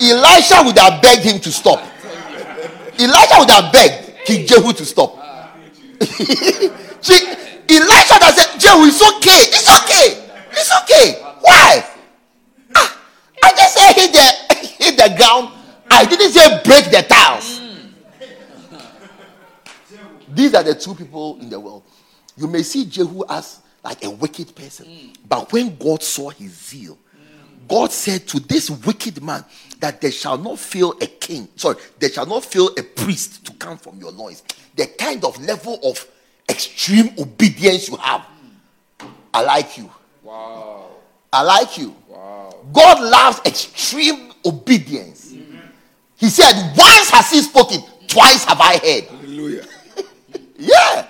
[0.00, 1.78] Elisha would have begged him to stop.
[2.98, 5.22] Elijah would have begged King Jehu to stop.
[7.00, 7.26] See,
[7.68, 9.42] Elisha does say, Jehu, it's okay.
[9.52, 10.28] It's okay.
[10.50, 11.22] It's okay.
[11.40, 11.84] Why?
[12.74, 13.00] Ah,
[13.42, 15.52] I just say hit the hit the ground.
[15.90, 17.60] I didn't say break the tiles.
[20.28, 21.82] These are the two people in the world.
[22.36, 26.98] You may see Jehu as like a wicked person, but when God saw his zeal,
[27.68, 29.44] God said to this wicked man
[29.80, 33.52] that there shall not fail a king, sorry, there shall not fail a priest to
[33.54, 34.42] come from your loins.
[34.74, 36.06] The kind of level of
[36.48, 38.26] extreme obedience you have.
[39.32, 39.90] I like you.
[40.22, 40.88] Wow.
[41.32, 41.94] I like you.
[42.08, 42.54] Wow.
[42.72, 45.34] God loves extreme obedience.
[46.16, 49.04] He said, Once has he spoken, twice have I heard.
[49.04, 49.66] Hallelujah.
[50.58, 51.06] Yeah.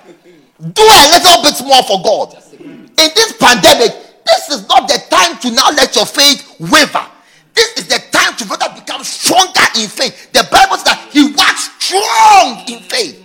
[0.59, 2.43] Do a little bit more for God.
[2.59, 7.07] In this pandemic, this is not the time to now let your faith waver.
[7.55, 10.33] This is the time to rather become stronger in faith.
[10.33, 13.23] The Bible says that he was strong in faith.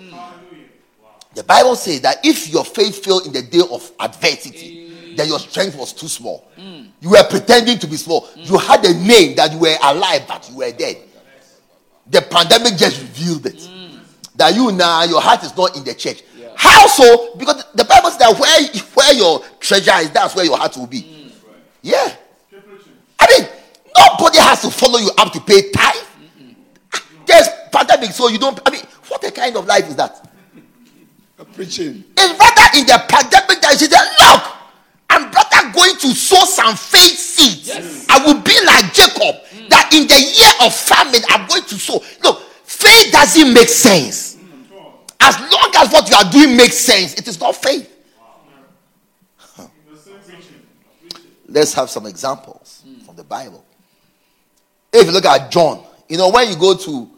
[1.33, 5.39] The Bible says that if your faith failed in the day of adversity, then your
[5.39, 6.47] strength was too small.
[6.57, 8.29] You were pretending to be small.
[8.35, 10.97] You had a name that you were alive, but you were dead.
[12.07, 13.69] The pandemic just revealed it.
[14.35, 16.21] That you now, your heart is not in the church.
[16.61, 17.35] How so?
[17.37, 20.85] Because the Bible says that where, where your treasure is, that's where your heart will
[20.85, 21.33] be.
[21.81, 22.15] Yeah.
[23.19, 23.49] I mean,
[23.97, 26.05] nobody has to follow you up to pay tithe.
[27.25, 28.59] There's pandemic, so you don't.
[28.63, 30.29] I mean, what a kind of life is that?
[31.55, 32.03] Preaching.
[32.15, 34.43] It's rather in the pandemic that you say, look,
[35.09, 37.69] I'm rather going to sow some faith seeds.
[37.69, 38.05] Yes.
[38.07, 42.03] I will be like Jacob, that in the year of famine, I'm going to sow.
[42.21, 44.30] Look, faith doesn't make sense.
[45.21, 47.89] As long as what you are doing makes sense, it is not faith.
[51.47, 53.63] Let's have some examples from the Bible.
[54.91, 57.09] If you look at John, you know, when you go to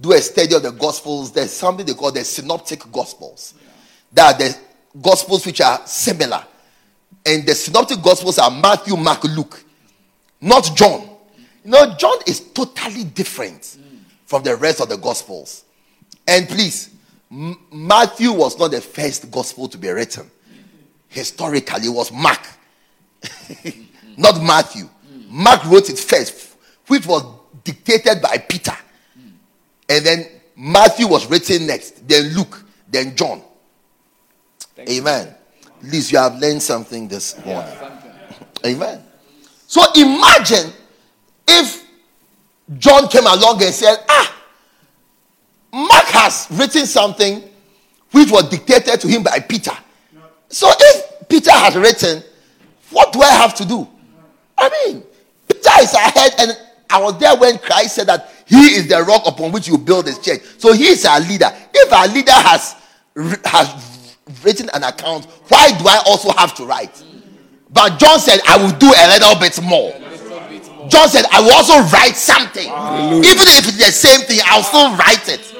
[0.00, 3.54] do a study of the Gospels, there's something they call the synoptic Gospels.
[4.12, 4.58] That the
[5.00, 6.44] Gospels which are similar.
[7.24, 9.64] And the synoptic Gospels are Matthew, Mark, Luke,
[10.40, 11.08] not John.
[11.64, 13.78] You know, John is totally different
[14.26, 15.64] from the rest of the Gospels.
[16.26, 16.90] And please,
[17.32, 20.30] M- Matthew was not the first Gospel to be written.
[21.08, 22.46] Historically, it was Mark.
[24.16, 24.88] not Matthew.
[25.28, 26.56] Mark wrote it first,
[26.86, 27.24] which was
[27.64, 28.76] dictated by Peter.
[29.88, 30.26] And then
[30.56, 33.42] Matthew was written next, then Luke, then John.
[34.78, 35.34] Amen.
[35.66, 37.76] At least you have learned something this morning.
[38.66, 39.02] Amen.
[39.66, 40.70] So imagine
[41.48, 41.84] if
[42.78, 44.41] John came along and said, Ah,
[45.72, 47.42] Mark has written something
[48.10, 49.72] which was dictated to him by Peter.
[50.48, 52.22] So if Peter has written,
[52.90, 53.88] what do I have to do?
[54.58, 55.02] I mean,
[55.48, 56.58] Peter is ahead, and
[56.90, 60.06] I was there when Christ said that he is the rock upon which you build
[60.06, 60.42] his church.
[60.58, 61.50] So he is our leader.
[61.72, 62.76] If our leader has
[63.44, 67.02] has written an account, why do I also have to write?
[67.70, 69.92] But John said, I will do a little bit more.
[70.88, 72.66] John said, I will also write something.
[73.24, 75.51] Even if it's the same thing, I'll still write it.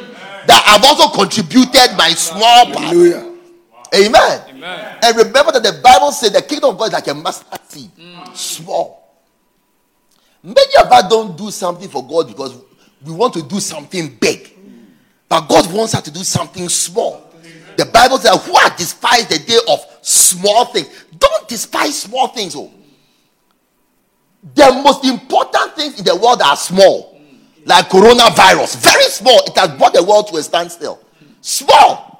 [0.47, 2.78] That I've also contributed my small part.
[2.78, 3.32] Hallelujah.
[3.95, 4.40] Amen.
[4.49, 4.99] Amen.
[5.03, 7.90] And remember that the Bible said the kingdom of God is like a mustard seed,
[7.97, 8.36] mm.
[8.36, 9.03] small.
[10.43, 12.57] Many of us don't do something for God because
[13.05, 14.57] we want to do something big,
[15.28, 17.30] but God wants us to do something small.
[17.76, 20.88] The Bible says, "Who has despised the day of small things?
[21.18, 22.70] Don't despise small things." Oh,
[24.55, 27.11] the most important things in the world are small,
[27.64, 29.40] like coronavirus, very small.
[29.46, 31.00] It has brought the world to a standstill.
[31.40, 32.12] Small.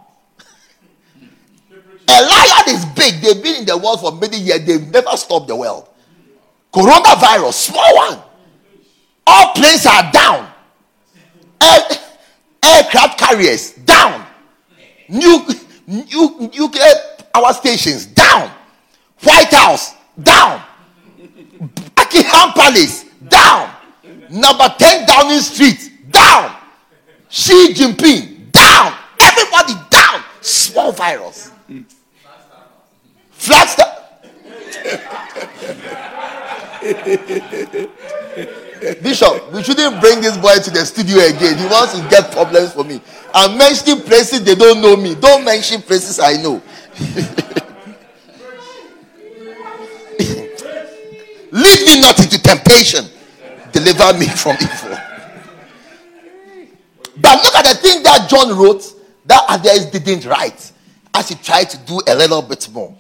[2.09, 3.21] A lion is big.
[3.21, 4.65] They've been in the world for many years.
[4.65, 5.89] They've never stopped the world.
[6.73, 8.19] Coronavirus, small one.
[9.27, 10.51] All planes are down.
[11.61, 11.81] Air,
[12.65, 14.27] aircraft carriers down.
[15.09, 15.47] New,
[15.87, 16.93] new, nuclear
[17.33, 18.51] power stations down.
[19.23, 20.63] White House down.
[21.95, 23.71] Buckingham Palace down.
[24.31, 25.02] Number 10
[25.33, 26.57] Downing Street down.
[27.31, 28.95] Xi Jinping down.
[29.21, 30.23] Everybody down.
[30.43, 31.51] Small virus.
[33.31, 33.89] Flagstaff.
[39.03, 41.57] Bishop, we shouldn't bring this boy to the studio again.
[41.57, 43.01] He wants to get problems for me.
[43.33, 45.15] I'm mentioning places they don't know me.
[45.15, 46.61] Don't mention places I know.
[51.53, 53.05] Lead me not into temptation.
[53.73, 54.99] Deliver me from evil.
[57.21, 58.85] But look at the thing that John wrote
[59.27, 60.73] that others didn't write
[61.15, 62.95] as he tried to do a little bit more.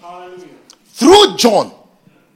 [0.86, 1.72] Through John,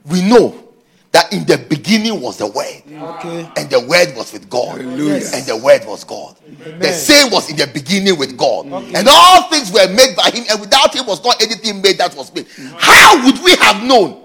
[0.05, 0.63] we know
[1.11, 3.49] that in the beginning was the Word, Okay.
[3.55, 5.23] and the Word was with God, Hallelujah.
[5.33, 6.35] and the Word was God.
[6.79, 10.45] The same was in the beginning with God, and all things were made by Him,
[10.49, 12.47] and without Him was not anything made that was made.
[12.77, 14.23] How would we have known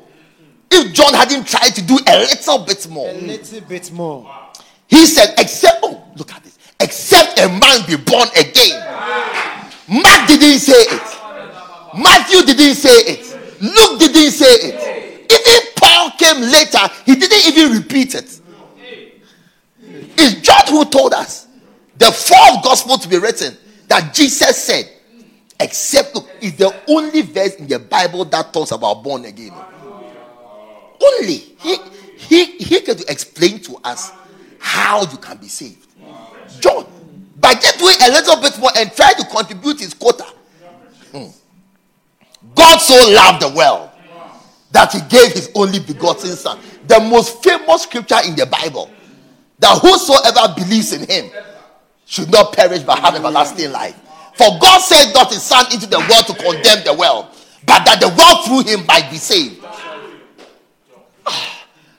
[0.71, 3.09] if John hadn't tried to do a little bit more?
[3.11, 4.31] A little bit more.
[4.89, 6.02] He said, except, oh, look at this.
[6.83, 8.79] Except a man be born again.
[9.89, 11.19] Mark didn't say it.
[11.95, 13.39] Matthew didn't say it.
[13.61, 15.03] Luke didn't say it.
[15.31, 18.41] Even Paul came later, he didn't even repeat it.
[20.19, 21.47] It's John who told us
[21.97, 23.57] the fourth gospel to be written
[23.89, 24.89] that Jesus said,
[25.61, 29.53] except, look, is the only verse in the Bible that talks about born again.
[31.01, 31.37] Only.
[31.61, 31.77] He,
[32.17, 34.11] he, he to explain to us
[34.59, 35.87] how you can be saved.
[36.63, 36.87] John,
[37.41, 40.25] by just doing a little bit more and try to contribute his quota.
[41.11, 41.27] Hmm.
[42.55, 43.91] God so loved the world
[44.71, 46.59] that he gave his only begotten son.
[46.87, 48.91] The most famous scripture in the Bible.
[49.59, 51.31] That whosoever believes in him
[52.07, 53.97] should not perish but have everlasting life.
[54.35, 57.27] For God sent not his son into the world to condemn the world,
[57.67, 59.63] but that the world through him might be saved.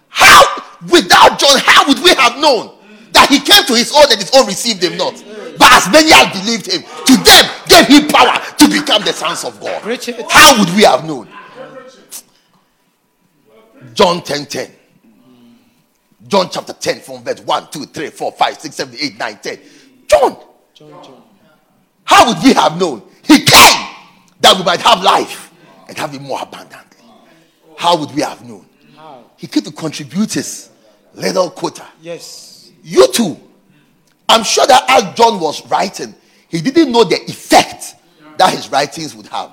[0.09, 0.43] How,
[0.89, 2.71] without John, how would we have known
[3.13, 5.13] that he came to his own and his own received him not?
[5.57, 9.43] But as many as believed him, to them gave him power to become the sons
[9.43, 9.81] of God.
[10.29, 11.27] How would we have known?
[13.93, 14.71] John 10 10.
[16.27, 19.59] John chapter 10 from verse 1, 2, 3, 4, 5, 6, 7, 8, 9, 10.
[20.07, 20.37] John,
[20.73, 21.23] John, John.
[22.05, 23.03] how would we have known?
[23.23, 23.87] He came
[24.39, 25.51] that we might have life
[25.87, 27.05] and have it more abundantly.
[27.77, 28.65] How would we have known?
[29.37, 30.69] He came to contribute his
[31.13, 31.85] little quota.
[32.01, 32.52] Yes.
[32.83, 33.39] You too.
[34.29, 36.13] I'm sure that as John was writing,
[36.49, 37.95] he didn't know the effect
[38.37, 39.51] that his writings would have.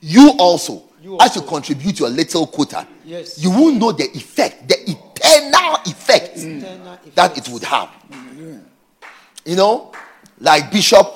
[0.00, 1.54] You also, You as you also.
[1.54, 3.38] contribute your little quota, Yes.
[3.42, 7.90] you will know the effect, the eternal effect Eternal that it would have.
[9.44, 9.92] You know,
[10.40, 11.06] like Bishop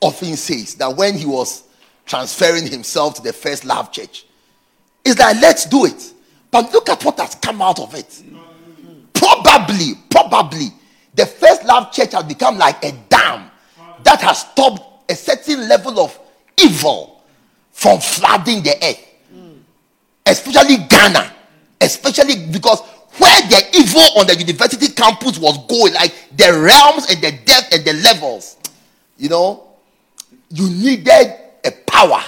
[0.00, 1.64] often says that when he was
[2.06, 4.24] transferring himself to the first love church,
[5.04, 6.12] it's like, let's do it.
[6.50, 8.22] But look at what has come out of it.
[9.20, 10.68] Probably, probably,
[11.14, 13.50] the first love church has become like a dam
[14.02, 16.18] that has stopped a certain level of
[16.56, 17.22] evil
[17.72, 19.06] from flooding the earth,
[20.26, 21.34] especially Ghana
[21.80, 22.80] especially because
[23.18, 27.74] where the evil on the university campus was going, like the realms and the depth
[27.74, 28.56] and the levels,
[29.18, 29.64] you know,
[30.50, 32.22] you needed a power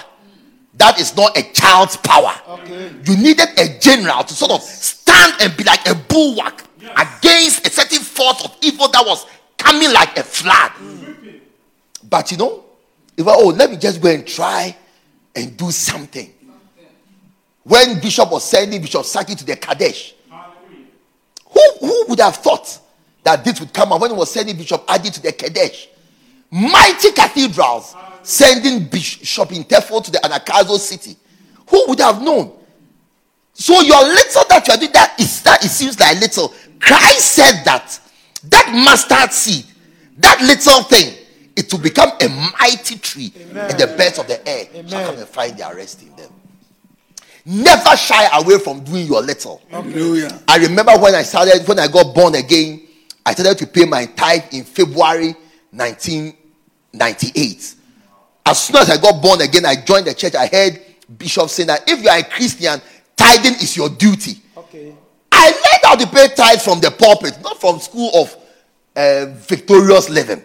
[0.75, 2.33] that is not a child's power.
[2.49, 2.91] Okay.
[3.05, 7.71] You needed a general to sort of stand and be like a bulwark against a
[7.71, 9.27] certain force of evil that was
[9.57, 10.73] coming like a flood.
[12.09, 12.65] But you know,
[13.17, 14.77] if I, oh, let me just go and try
[15.35, 16.33] and do something.
[17.65, 20.15] When Bishop was sending Bishop Saki to the Qodesh,
[21.47, 22.79] who, who would have thought
[23.23, 25.87] that this would come out when he was sending Bishop Adi to the Qodesh?
[26.51, 31.17] Mighty cathedrals sending Bishop Intefo to the Anagkazo city.
[31.69, 32.53] Who would have known?
[33.55, 36.53] So your little that you are doing that is that it seems like little.
[36.83, 37.99] Christ said that
[38.49, 39.65] that mustard seed,
[40.19, 41.15] that little thing,
[41.57, 42.29] it will become a
[42.59, 46.15] mighty tree, and the birds of the air shall come and find their rest in
[46.17, 46.31] them.
[47.45, 49.63] Never shy away from doing your little.
[49.71, 50.41] Hallelujah.
[50.49, 52.83] I remember when I started, when I got born again,
[53.25, 55.35] I started to pay my tithe in February
[55.71, 57.75] 1998.
[58.45, 60.35] As soon as I got born again, I joined the church.
[60.35, 60.81] I heard
[61.17, 62.81] Bishop saying that if you are a Christian,
[63.17, 64.41] tithing is your duty.
[64.57, 64.95] Okay.
[65.33, 68.37] I learned how to pay tithes from the pulpit, not from school of
[68.95, 70.45] uh, victorious living.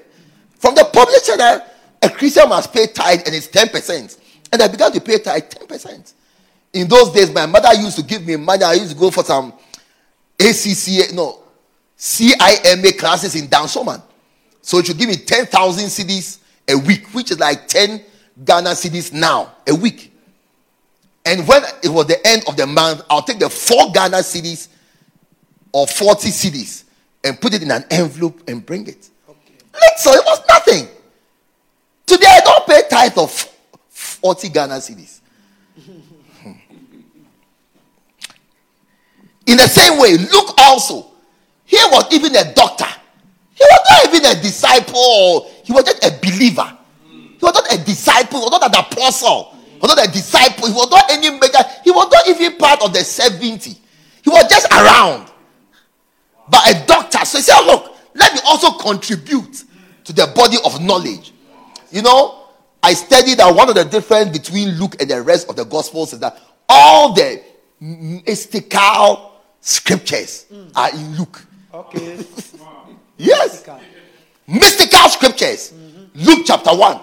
[0.57, 0.83] From the
[1.21, 4.17] said that a Christian must pay tithe and it's 10%.
[4.51, 6.13] And I began to pay tithe 10%.
[6.73, 8.63] In those days, my mother used to give me money.
[8.63, 9.53] I used to go for some
[10.37, 11.39] ACCA, no,
[11.95, 14.01] CIMA classes in Dansoman.
[14.61, 18.03] So should give me 10,000 cedis a week, which is like 10
[18.45, 20.13] Ghana cedis now, a week.
[21.25, 24.69] And when it was the end of the month, I'll take the four Ghana cedis
[25.77, 26.85] or 40 cedis
[27.23, 29.09] and put it in an envelope and bring it.
[29.97, 30.87] So it was nothing.
[32.03, 33.31] Today I don't pay tithe of
[33.89, 35.19] 40 Ghana cedis.
[35.85, 36.51] Hmm.
[39.45, 41.11] In the same way, Luke also,
[41.65, 42.87] he was even a doctor.
[43.53, 46.75] He was not even a disciple, he was just a believer.
[47.11, 50.69] He was not a disciple, he was not an apostle, he was not a disciple,
[50.69, 53.69] he was not any major, he was not even part of the 70.
[54.23, 55.27] He was just around.
[56.49, 59.63] But a doctor, so he said, Look, let me also contribute
[60.05, 61.33] to the body of knowledge.
[61.91, 62.47] You know,
[62.81, 66.13] I studied that one of the difference between Luke and the rest of the gospels
[66.13, 66.39] is that
[66.69, 67.41] all the
[67.79, 70.45] mystical scriptures
[70.75, 71.45] are in Luke.
[71.73, 72.25] Okay.
[73.17, 73.67] Yes.
[74.47, 75.73] Mystical scriptures.
[75.73, 76.25] Mm-hmm.
[76.25, 76.99] Luke chapter 1.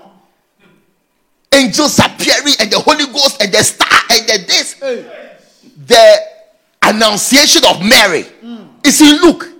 [1.52, 4.74] Angels appearing and the Holy Ghost and the star and the this.
[5.86, 6.16] The
[6.82, 8.63] annunciation of Mary mm.
[8.84, 9.50] Is in Luke.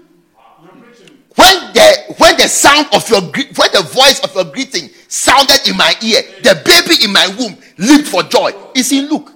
[1.37, 5.77] When the when the sound of your when the voice of your greeting sounded in
[5.77, 8.53] my ear, the baby in my womb leaped for joy.
[8.75, 9.33] It's in Luke.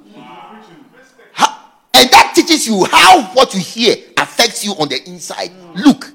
[1.32, 1.58] How-
[1.94, 5.50] and that teaches you how what you hear affects you on the inside.
[5.74, 6.12] Look.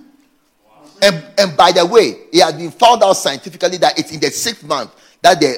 [1.01, 4.29] And, and by the way, it has been found out scientifically that it's in the
[4.31, 4.89] sixth month
[5.21, 5.57] that the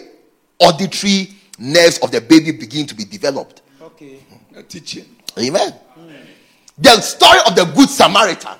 [0.57, 3.61] auditory nerves of the baby begin to be developed.
[3.79, 4.17] Okay.
[4.55, 5.05] A teaching.
[5.37, 5.71] Amen.
[6.77, 8.57] The story of the Good Samaritan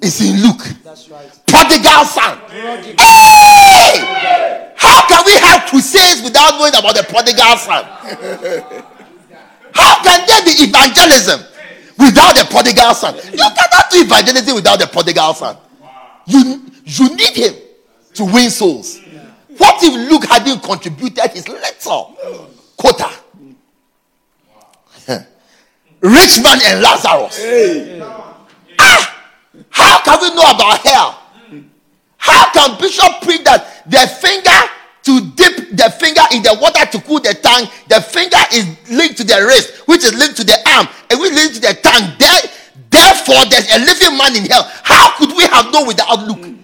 [0.00, 0.62] is in Luke.
[0.84, 1.28] That's right.
[1.46, 2.38] Prodigal son.
[2.98, 4.72] Hey!
[4.76, 7.84] How can we have crusades without knowing about the prodigal son?
[9.72, 11.40] How can there be evangelism
[11.98, 13.16] without the prodigal son?
[13.16, 15.56] You cannot do evangelism without the prodigal son.
[16.26, 17.54] You, you need him
[18.14, 19.00] to win souls.
[19.58, 22.16] What if Luke hadn't contributed his little
[22.76, 23.10] quota?
[26.06, 27.34] Rich man and Lazarus.
[28.78, 29.02] Ah!
[29.70, 31.18] How can we know about hell?
[32.16, 34.60] How can Bishop preach that the finger
[35.02, 39.16] to dip the finger in the water to cool the tongue, the finger is linked
[39.18, 42.14] to the wrist, which is linked to the arm, and which linked to the tongue.
[42.18, 42.42] There,
[42.90, 44.62] therefore, there's a living man in hell.
[44.82, 46.54] How could we have known without Luke?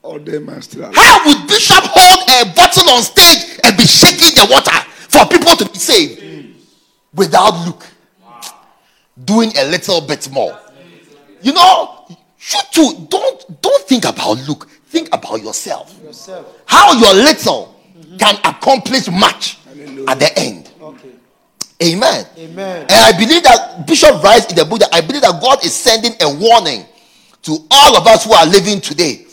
[0.00, 0.88] All master.
[0.92, 4.76] How would Bishop hold a bottle on stage and be shaking the water
[5.08, 6.56] for people to be saved
[7.12, 7.84] without Luke?
[9.22, 10.58] Doing a little bit more.
[11.40, 14.68] You know, you too don't don't think about Luke.
[14.86, 15.94] Think about yourself.
[16.02, 16.46] Yourself.
[16.66, 17.74] How your little
[18.18, 19.58] can accomplish much
[20.08, 20.70] at the end.
[20.80, 21.10] Okay.
[21.82, 22.26] Amen.
[22.38, 22.82] Amen.
[22.82, 25.74] And I believe that Bishop writes in the book that I believe that God is
[25.74, 26.84] sending a warning
[27.42, 29.26] to all of us who are living today.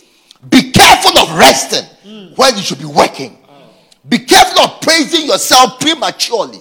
[0.50, 2.34] Be careful of resting hmm.
[2.34, 3.38] when you should be working.
[4.08, 6.60] Be careful of praising yourself prematurely.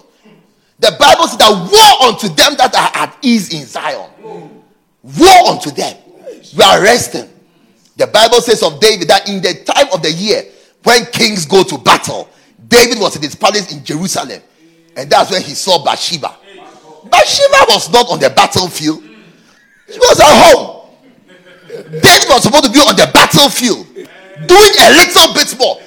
[0.81, 4.09] The Bible says that woe unto them that are at ease in Zion.
[5.03, 5.95] Woe unto them.
[6.57, 7.29] We are resting.
[7.97, 10.43] The Bible says of David that in the time of the year
[10.81, 12.27] when kings go to battle,
[12.67, 14.41] David was in his palace in Jerusalem.
[14.97, 16.35] And that's when he saw Bathsheba.
[17.11, 19.03] Bathsheba was not on the battlefield.
[19.87, 20.89] She was at home.
[21.67, 25.79] David was supposed to be on the battlefield, doing a little bit more.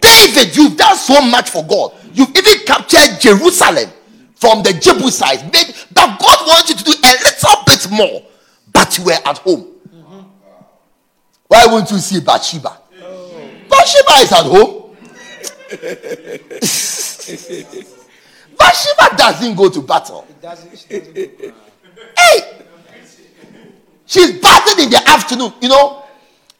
[0.00, 1.94] David, you've done so much for God.
[2.12, 3.90] You've even captured Jerusalem
[4.34, 5.42] from the Jebusites.
[5.44, 8.22] Maybe, but God wants you to do a little bit more.
[8.72, 9.70] But you were at home.
[11.46, 12.78] Why won't you see Bathsheba?
[13.02, 13.50] Oh.
[13.68, 14.96] Bathsheba is at home.
[18.58, 20.26] Bathsheba doesn't go to battle.
[20.28, 21.54] It doesn't, it doesn't go.
[22.16, 22.40] Hey!
[24.06, 25.52] She's bathing in the afternoon.
[25.60, 26.04] You know,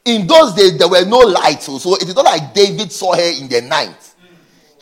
[0.04, 3.14] in those days there were no lights, so- so it is not like David saw
[3.14, 4.13] her in the night.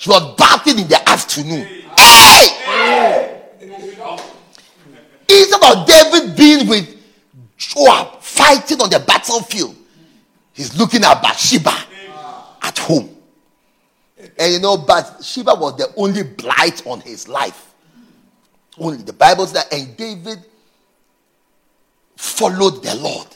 [0.03, 1.65] She was bathing in the afternoon.
[1.97, 3.41] Hey!
[5.29, 6.97] Instead of David being with
[7.57, 9.77] Joab fighting on the battlefield,
[10.55, 11.73] he's looking at Bathsheba
[12.63, 13.17] at home.
[14.37, 17.73] And you know, Bathsheba was the only blight on his life.
[18.77, 20.41] Only the Bible says that, and David
[22.17, 23.29] followed the Lord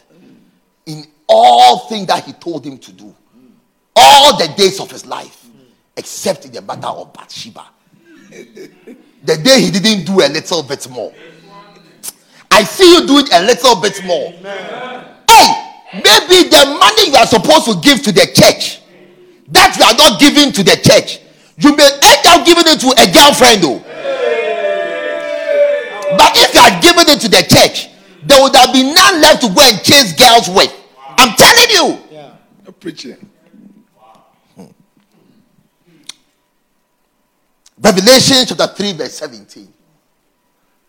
[0.87, 3.14] in all things that he told him to do,
[3.95, 5.45] all the days of his life,
[5.97, 7.66] except in the matter of Bathsheba.
[8.30, 11.12] The day he didn't do a little bit more.
[12.51, 14.30] I see you doing a little bit more.
[14.30, 15.49] Hey,
[15.94, 18.80] maybe the money you are supposed to give to the church
[19.49, 21.20] that you are not giving to the church,
[21.59, 23.78] you may end up giving it to a girlfriend, though.
[26.16, 27.88] But if you are giving it to the church,
[28.24, 30.72] there would have been none left to go and chase girls with.
[30.99, 31.99] I'm telling you.
[32.11, 32.36] Yeah.
[32.64, 33.16] You're preaching.
[37.81, 39.72] Revelation chapter 3, verse 17.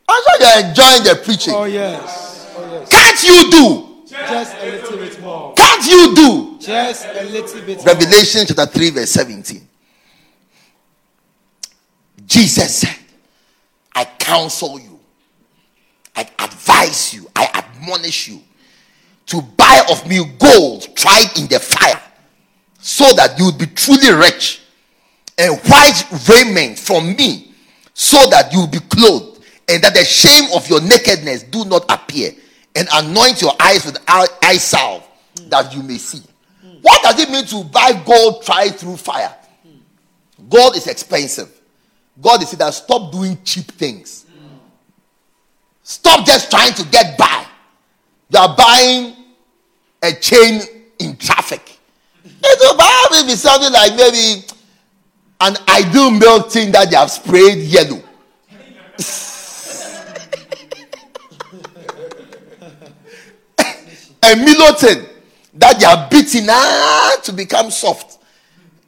[0.10, 1.54] I'm sure you're enjoying the preaching.
[1.56, 2.56] Oh, yes.
[2.58, 2.90] Oh, yes.
[2.90, 3.84] Can't you do?
[4.08, 5.54] Just a little bit more.
[5.54, 6.58] Can't you do?
[6.60, 7.86] Just a little bit more.
[7.86, 9.68] Revelation chapter 3, verse 17.
[12.26, 12.98] Jesus said,
[13.94, 15.00] I counsel you,
[16.16, 18.42] I advise you, I admonish you
[19.28, 22.02] to buy of me gold tried in the fire,
[22.80, 24.62] so that you would be truly rich,
[25.38, 27.54] and white raiment from me,
[27.94, 32.32] so that you be clothed, and that the shame of your nakedness do not appear,
[32.76, 35.04] and anoint your eyes with eye salve,
[35.50, 36.22] that you may see.
[36.82, 39.34] What does it mean to buy gold tried through fire?
[40.50, 41.50] Gold is expensive.
[42.20, 44.26] God is saying stop doing cheap things.
[45.84, 47.46] Stop just trying to get by.
[48.30, 49.16] You are buying
[50.04, 50.62] a chain
[51.00, 51.80] in traffic.
[52.24, 54.46] It will probably be something like maybe
[55.40, 58.02] an ideal milk tin that they have sprayed yellow.
[64.24, 65.06] a Milo tin
[65.54, 68.18] that they are beating ah, to become soft.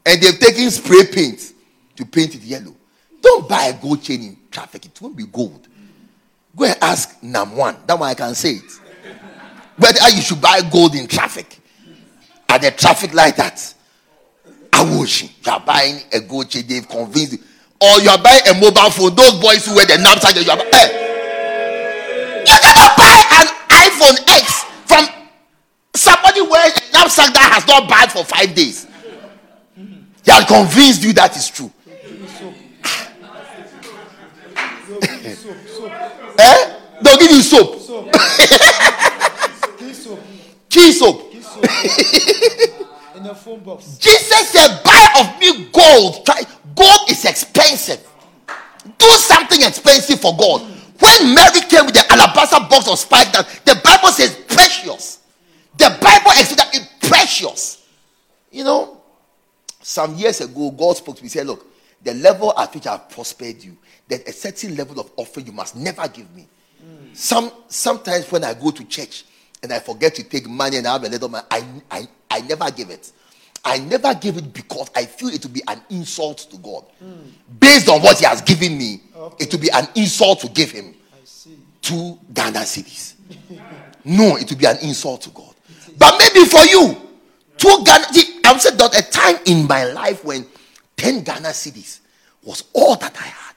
[0.06, 1.54] And they've taken spray paint
[1.96, 2.76] to paint it yellow.
[3.22, 5.68] Don't buy a gold chain in traffic, it won't be gold.
[6.56, 7.86] Go and ask Nam1.
[7.86, 8.72] That one I can say it.
[9.78, 11.60] Whether you should buy gold in traffic.
[12.48, 13.74] At the traffic light that
[14.80, 17.40] Awoshie, you are buying a chain, they've convinced you.
[17.82, 20.56] Or you are buying a mobile phone, those boys who wear the knapsack, you are
[20.58, 20.72] buying.
[20.72, 25.06] Hey, you cannot buy an iPhone X from
[25.96, 28.88] somebody wearing a knapsack that has not bought for five days.
[30.24, 31.72] They are convinced you that is true.
[36.42, 36.80] Eh?
[37.02, 38.14] They'll give you soap, soap.
[39.78, 40.20] Key soap.
[40.70, 41.32] key soap.
[41.32, 42.76] Key soap.
[43.20, 43.98] In a phone box.
[43.98, 46.26] Jesus said, Buy of me gold.
[46.76, 48.08] Gold is expensive.
[48.98, 50.62] Do something expensive for God.
[50.62, 55.20] When Mary came with the alabaster box of spice, that the Bible says precious.
[55.78, 57.86] The Bible explains that it's precious.
[58.52, 59.02] You know,
[59.82, 61.30] some years ago, God spoke to me.
[61.30, 61.66] Said, Look,
[62.02, 65.76] the level at which I've prospered you, there's a certain level of offering you must
[65.76, 66.48] never give me.
[67.14, 69.26] Some sometimes when I go to church
[69.62, 72.42] and I forget to take money and I have a little money, I, I, I
[72.42, 73.12] never give it.
[73.66, 76.86] I never give it because I feel it to be an insult to God.
[77.60, 79.02] Based on what He has given me,
[79.38, 80.94] it will be an insult to give Him
[81.82, 83.16] two Ghana cedis.
[84.06, 85.54] No, it will be an insult to God.
[85.98, 86.96] But maybe for you,
[87.58, 88.06] two Ghana.
[88.46, 90.48] I'm saying that a time in my life when
[90.96, 92.00] 10 Ghana cedis
[92.42, 93.56] was all that I had.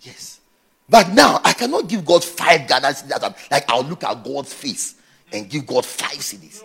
[0.00, 0.40] Yes.
[0.88, 3.08] But now I cannot give God five Ghana cedis.
[3.08, 4.94] that I'm- Like I'll look at God's face
[5.32, 6.62] and give God five cedis.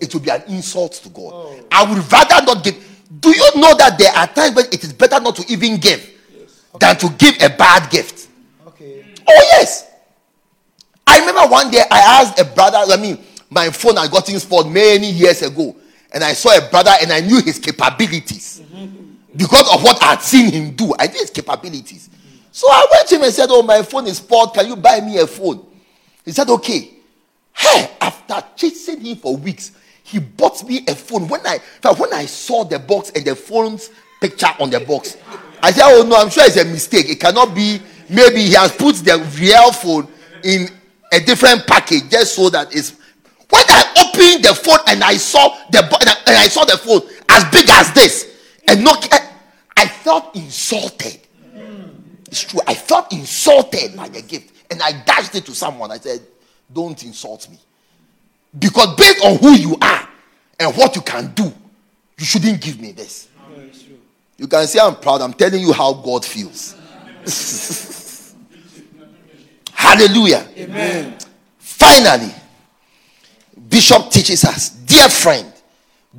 [0.00, 1.64] It will be an insult to God.
[1.70, 2.74] I would rather not give.
[3.20, 6.08] Do you know that there are times when it is better not to even give
[6.78, 8.28] than to give a bad gift?
[8.66, 9.04] Okay.
[9.28, 9.90] Oh, yes.
[11.06, 13.18] I remember one day I asked a brother, I mean,
[13.50, 15.76] my phone had gotten spoiled many years ago.
[16.12, 18.62] And I saw a brother and I knew his capabilities.
[19.34, 22.10] Because of what I had seen him do, I knew his capabilities.
[22.50, 24.52] So I went to him and said, Oh, my phone is spoiled.
[24.52, 25.64] Can you buy me a phone?
[26.22, 26.90] He said, Okay.
[27.54, 29.72] Hey, after chasing him for weeks,
[30.02, 31.28] he bought me a phone.
[31.28, 31.58] When I
[31.96, 33.90] when I saw the box and the phone's
[34.20, 35.16] picture on the box,
[35.62, 37.08] I said, Oh no, I'm sure it's a mistake.
[37.08, 37.80] It cannot be.
[38.08, 40.08] Maybe he has put the real phone
[40.42, 40.68] in
[41.12, 42.96] a different package just so that it's.
[43.50, 46.78] When I opened the phone and I saw the and I, and I saw the
[46.78, 48.34] phone as big as this,
[48.66, 48.92] and no,
[49.76, 51.18] I felt insulted.
[52.28, 52.60] It's true.
[52.66, 55.90] I felt insulted by the gift, and I dashed it to someone.
[55.90, 56.20] I said,
[56.72, 57.58] "Don't insult me."
[58.58, 60.08] Because based on who you are
[60.60, 61.52] and what you can do,
[62.18, 63.28] you shouldn't give me this.
[64.38, 65.20] You can say I'm proud.
[65.20, 66.74] I'm telling you how God feels.
[69.72, 70.48] Hallelujah.
[70.56, 71.16] Amen.
[71.58, 72.32] Finally,
[73.68, 75.52] Bishop teaches us, dear friend,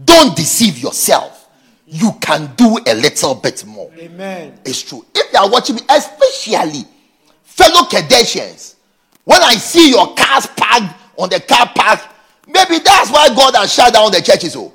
[0.05, 1.47] don't deceive yourself.
[1.85, 3.91] You can do a little bit more.
[3.97, 4.59] Amen.
[4.65, 5.05] It's true.
[5.13, 6.85] If you are watching me, especially
[7.43, 8.72] fellow Qodeshians,
[9.23, 12.01] when I see your cars parked on the car park,
[12.47, 14.55] maybe that's why God has shut down the churches.
[14.55, 14.73] Oh,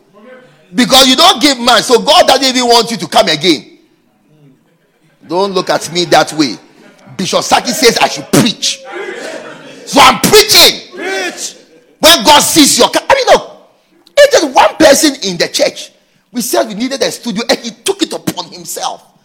[0.75, 3.79] because you don't give man, so God doesn't even want you to come again.
[5.27, 6.57] Don't look at me that way.
[7.17, 8.83] Bishop Saki says I should preach,
[9.87, 10.95] so I'm preaching.
[10.95, 11.57] Preach.
[12.01, 13.71] When God sees your car, I mean, look,
[14.17, 15.91] it is one person in the church.
[16.31, 19.18] We said we needed a studio, and he took it upon himself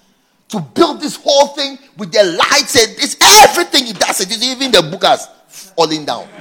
[0.54, 4.22] to build this whole thing with the lights and this everything he does.
[4.22, 6.28] It is even the book has falling down.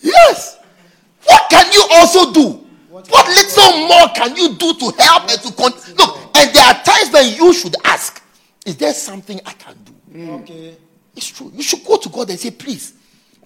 [0.00, 0.60] yes.
[1.24, 2.60] What can you also do?
[2.88, 6.18] What little more can you do to help and to con- look?
[6.36, 8.22] And there are times when you should ask,
[8.64, 9.92] "Is there something I can do?"
[10.34, 10.76] Okay.
[11.16, 11.50] It's true.
[11.52, 12.92] You should go to God and say, please,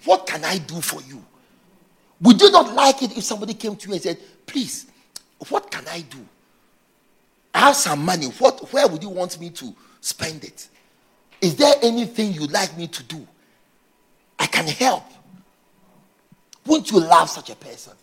[0.05, 1.25] what can I do for you?
[2.21, 4.85] Would you not like it if somebody came to you and said, please,
[5.49, 6.19] what can I do?
[7.53, 8.27] Have some money.
[8.27, 10.67] What where would you want me to spend it?
[11.41, 13.27] Is there anything you'd like me to do?
[14.37, 15.03] I can help.
[16.65, 17.93] Won't you love such a person?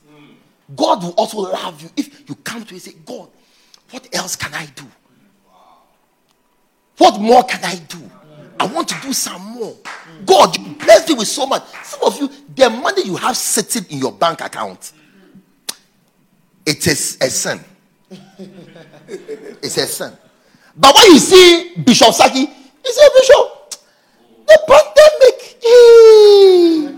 [0.74, 3.28] God will also love you if you come to him and say, God,
[3.90, 4.84] what else can I do?
[6.99, 8.11] What more can I do?
[8.59, 9.76] I want to do some more.
[10.24, 11.62] God, you blessed me with so much.
[11.84, 14.92] Some of you, the money you have sitting in your bank account,
[16.64, 17.61] it is a sin.
[19.63, 20.13] It's a sin.
[20.77, 23.75] But when you see Bishop Saki, he said, Bishop,
[24.47, 25.57] the pandemic.
[25.65, 26.93] eh."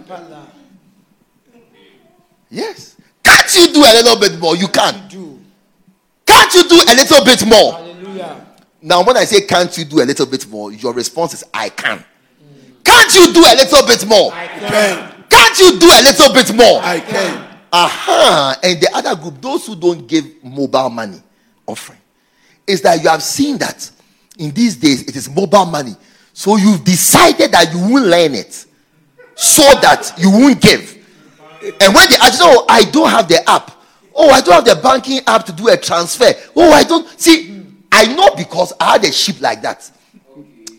[2.51, 2.97] Yes.
[3.23, 4.57] Can't you do a little bit more?
[4.57, 5.09] You can.
[6.27, 7.73] Can't you do a little bit more?
[7.73, 8.47] Hallelujah.
[8.83, 11.69] Now, when I say can't you do a little bit more, your response is I
[11.71, 12.05] can.
[12.85, 14.33] Can't you do a little bit more?
[14.33, 15.25] I Can.
[15.29, 16.81] Can't you do a little bit more?
[16.83, 17.48] I can.
[17.73, 18.59] Aha.
[18.63, 21.23] And the other group, those who don't give mobile money
[21.67, 21.99] offering,
[22.67, 23.91] is that you have seen that
[24.39, 25.97] in these days it is mobile money.
[26.33, 28.67] So you've decided that you won't learn it
[29.35, 30.97] so that you won't give.
[31.81, 33.73] And when they ask, oh, I don't have the app.
[34.15, 36.33] Oh, I don't have the banking app to do a transfer.
[36.57, 37.09] Oh, I don't.
[37.21, 39.91] See, I know because I had a sheep like that.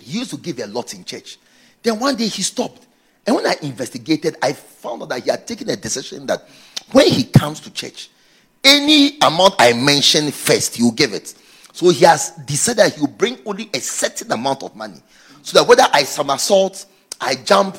[0.01, 1.37] He used to give a lot in church.
[1.83, 2.87] Then one day he stopped.
[3.25, 6.47] And when I investigated, I found out that he had taken a decision that
[6.91, 8.09] when he comes to church,
[8.63, 11.33] any amount I mention first, will give it.
[11.73, 15.01] So he has decided he will bring only a certain amount of money.
[15.43, 16.85] So that whether I somersault,
[17.21, 17.77] I jump,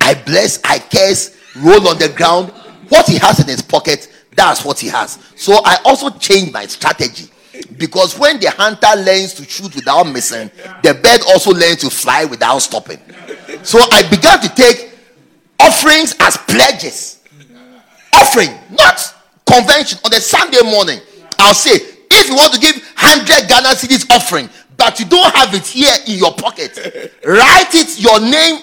[0.00, 2.50] I bless, I curse, roll on the ground,
[2.88, 5.18] what he has in his pocket, that's what he has.
[5.36, 7.30] So I also changed my strategy.
[7.78, 10.50] Because when the hunter learns to shoot without missing,
[10.82, 12.98] the bird also learns to fly without stopping.
[13.62, 14.90] So I began to take
[15.58, 17.15] offerings as pledges.
[18.16, 18.98] Offering, not
[19.44, 19.98] convention.
[20.04, 21.00] On the Sunday morning,
[21.38, 25.54] I'll say, if you want to give 100 Ghana cedis offering, but you don't have
[25.54, 26.76] it here in your pocket,
[27.24, 28.60] write it, your name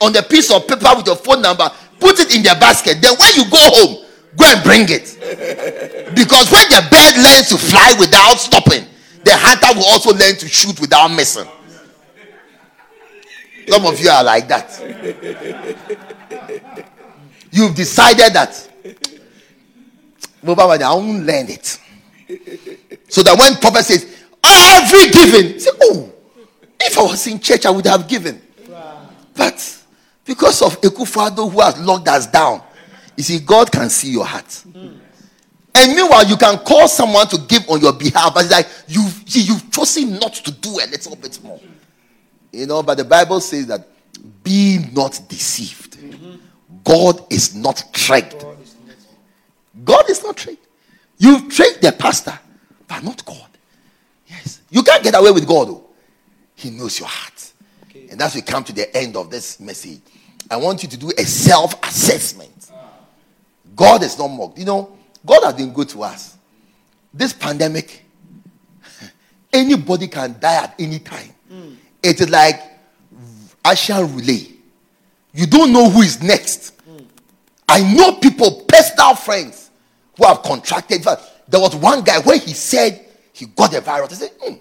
[0.00, 1.68] on the piece of paper with your phone number,
[1.98, 3.02] put it in the basket.
[3.02, 4.04] Then when you go home,
[4.36, 5.18] go and bring it.
[6.14, 8.84] Because when the bird learns to fly without stopping,
[9.24, 11.48] the hunter will also learn to shoot without missing.
[13.68, 14.70] Some of you are like that.
[17.50, 18.70] You've decided that.
[20.44, 21.78] Mobile I won't learn it.
[23.08, 24.04] So that when prophet says,
[24.44, 26.12] every giving, say, oh,
[26.80, 28.40] if I was in church, I would have given.
[29.34, 29.82] But
[30.24, 32.62] because of Akufo-Addo who has locked us down,
[33.16, 34.64] you see, God can see your heart.
[35.76, 39.02] And meanwhile, you can call someone to give on your behalf, but it's like you
[39.26, 41.60] see, you've chosen not to do a little bit more.
[42.52, 43.86] You know, but the Bible says that
[44.44, 45.98] be not deceived.
[46.84, 48.44] God is not tricked.
[49.84, 50.66] God is not tricked.
[51.18, 52.38] You've tricked the pastor,
[52.88, 53.48] but not God.
[54.26, 54.60] Yes.
[54.70, 55.68] You can't get away with God.
[55.68, 55.84] Though.
[56.54, 57.52] He knows your heart.
[58.10, 60.00] And as we come to the end of this message,
[60.50, 62.70] I want you to do a self assessment.
[63.74, 64.58] God is not mocked.
[64.58, 66.36] You know, God has been good to us.
[67.12, 68.04] This pandemic,
[69.52, 71.30] anybody can die at any time.
[71.48, 71.74] Hmm.
[72.02, 72.60] It is like
[73.66, 74.48] Asian relay.
[75.32, 76.80] You don't know who is next.
[76.82, 77.04] Hmm.
[77.68, 79.63] I know people, personal friends,
[80.16, 81.02] who have contracted.
[81.48, 84.12] There was one guy where he said he got the virus.
[84.12, 84.54] I said, "Hmm."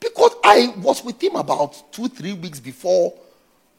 [0.00, 3.12] because I was with him about two, three weeks before,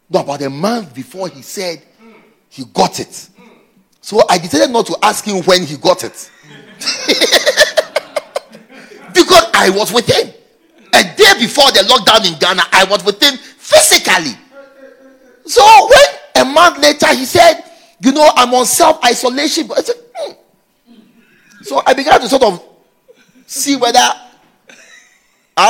[0.09, 1.81] no, about a month before he said
[2.49, 3.29] he got it.
[4.01, 6.31] So I decided not to ask him when he got it.
[9.13, 10.33] because I was with him.
[10.93, 14.37] A day before the lockdown in Ghana, I was with him physically.
[15.45, 17.63] So when a month later he said,
[17.99, 20.31] You know, I'm on self isolation, I said, "Hmm."
[21.68, 22.63] So I began to sort of
[23.45, 24.30] see whether I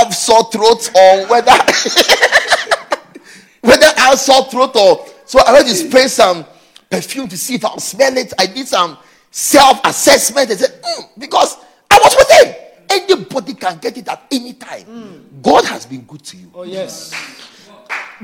[0.04, 1.52] have sore throat or whether
[3.62, 6.45] whether I have sore throat or so I went to spray some
[6.88, 8.32] perfume to see if I'll smell it.
[8.38, 8.95] I did some
[9.32, 10.52] self-assessment.
[10.52, 11.58] I said, "Hmm," because
[11.89, 12.56] I was with him.
[12.89, 15.26] Anybody can get it at any time.
[15.41, 16.52] God has been good to you.
[16.54, 17.12] Oh, yes.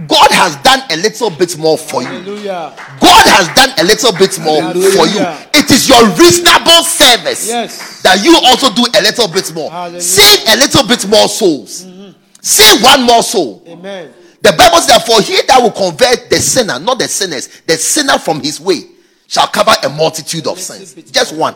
[0.07, 2.07] God has done a little bit more for you.
[2.07, 2.73] Hallelujah.
[2.99, 5.21] God has done a little bit more for you.
[5.53, 8.01] It is your reasonable service Yes.
[8.01, 9.69] that you also do a little bit more.
[9.69, 10.01] Hallelujah.
[10.01, 11.85] Save a little bit more souls.
[11.85, 12.11] Mm-hmm.
[12.41, 13.63] Save one more soul.
[13.67, 14.11] Amen.
[14.41, 18.17] The Bible says for he that will convert the sinner, not the sinners, the sinner
[18.17, 18.81] from his way,
[19.27, 20.95] shall cover a multitude of sins.
[21.11, 21.55] Just one.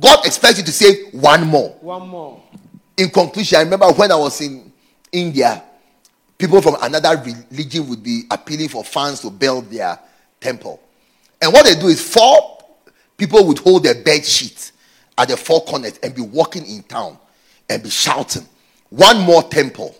[0.00, 1.70] God expects you to save one more.
[1.80, 2.42] One more.
[2.96, 4.70] In conclusion, I remember when I was in
[5.10, 5.62] India,
[6.40, 9.98] people from another religion would be appealing for funds to build their
[10.40, 10.80] temple.
[11.40, 12.64] And what they do is four
[13.16, 14.72] people would hold their bed sheet
[15.18, 17.18] at the four corners and be walking in town
[17.68, 18.46] and be shouting,
[18.88, 19.94] one more temple,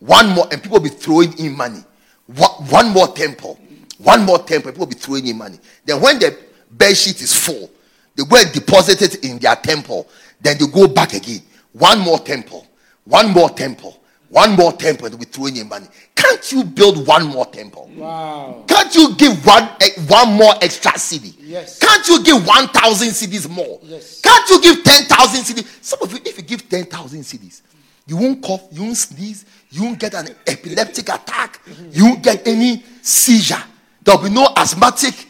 [0.00, 1.84] one more, and people be throwing in money.
[2.26, 3.60] One, more temple,
[3.98, 5.58] one more temple, people be throwing in money.
[5.84, 6.36] Then when the
[6.70, 7.70] bed sheet is full,
[8.14, 10.08] they go and deposit it in their temple.
[10.40, 11.42] Then they go back again.
[11.72, 12.66] One more temple,
[13.04, 14.01] one more temple,
[14.32, 15.86] one more temple, and be throwing in money.
[16.14, 17.90] Can't you build one more temple?
[17.94, 18.64] Wow.
[18.66, 21.34] Can't you give one eh, one more extra cedi?
[21.38, 21.78] Yes.
[21.78, 23.78] Can't you give one thousand cedis more?
[23.82, 24.22] Yes.
[24.22, 25.84] Can't you give ten thousand cedis?
[25.84, 27.60] Some of you, if you give ten thousand cedis,
[28.06, 31.60] you won't cough, you won't sneeze, you won't get an epileptic attack,
[31.90, 33.62] you won't get any seizure.
[34.02, 35.26] There'll be no asthmatic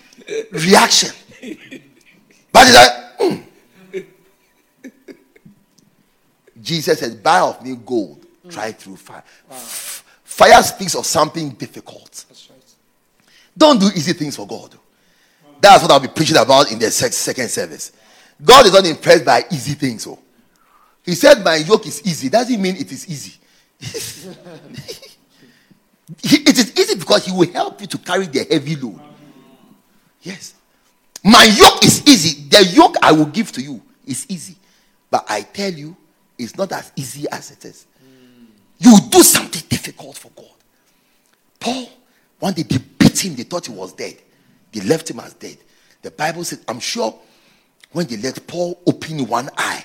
[0.53, 1.11] reaction.
[2.53, 4.07] But it's like, mm.
[6.63, 8.22] Jesus said, "Buy of me gold,
[8.53, 12.25] try through fire." F- Fire speaks of something difficult.
[12.29, 12.59] That's right.
[13.57, 14.75] Don't do easy things for God.
[15.61, 17.93] That's what I'll be preaching about in the sec- second service.
[18.43, 20.03] God is not impressed by easy things.
[20.05, 20.19] So
[21.05, 22.29] He said, My yoke is easy.
[22.31, 23.35] Doesn't mean it is easy.
[26.25, 29.01] It is easy because He will help you to carry the heavy load.
[30.23, 30.55] Yes.
[31.25, 32.43] My yoke is easy.
[32.49, 34.57] The yoke I will give to you is easy.
[35.11, 35.97] But I tell you,
[36.39, 37.87] it's not as easy as it is.
[38.83, 40.47] You do something difficult for God.
[41.61, 41.89] Paul,
[42.41, 44.17] one day they beat him, they thought he was dead.
[44.73, 45.59] They left him as dead.
[46.03, 47.15] The Bible said, I'm sure
[47.93, 49.85] when they let Paul open one eye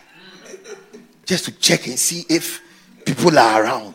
[1.25, 2.61] just to check and see if
[3.05, 3.93] people are around.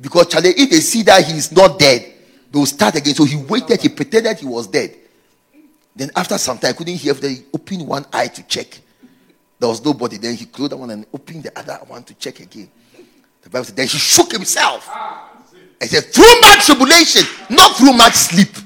[0.00, 2.14] Because Charlie, if they see that he's not dead,
[2.50, 3.14] they'll start again.
[3.14, 4.96] So he waited, he pretended he was dead.
[5.94, 8.80] Then after some time, I couldn't hear if they opened one eye to check.
[9.58, 10.16] There was nobody.
[10.16, 12.70] Then he closed one and opened the other one to check again.
[13.42, 14.88] The Bible said, then he shook himself.
[15.80, 18.56] and said, through much tribulation, not through much sleep,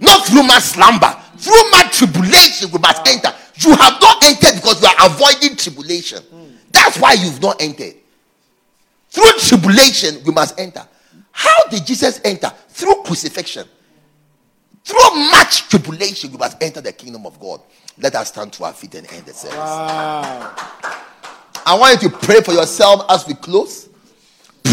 [0.00, 3.32] not through much slumber, through much tribulation we must enter.
[3.56, 6.22] You have not entered because you are avoiding tribulation.
[6.72, 7.94] That's why you've not entered.
[9.10, 10.86] Through tribulation, we must enter.
[11.32, 12.52] How did Jesus enter?
[12.68, 13.66] Through crucifixion.
[14.84, 17.60] Through much tribulation, we must enter the kingdom of God.
[17.98, 19.56] Let us stand to our feet and end the service.
[19.56, 20.54] Wow.
[21.66, 23.87] I want you to pray for yourself as we close.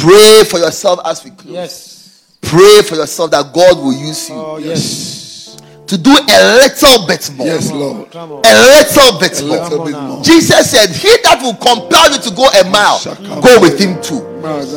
[0.01, 1.53] Pray for yourself as we close.
[1.53, 2.27] Yes.
[2.41, 5.57] Pray for yourself that God will use you Oh, yes.
[5.87, 7.47] to do a little bit more.
[7.47, 8.07] Yes, Lord.
[8.13, 9.57] A little bit A more.
[9.57, 10.21] little bit more.
[10.23, 13.01] Jesus said, He that will compel you to go a mile,
[13.41, 14.21] go with him too.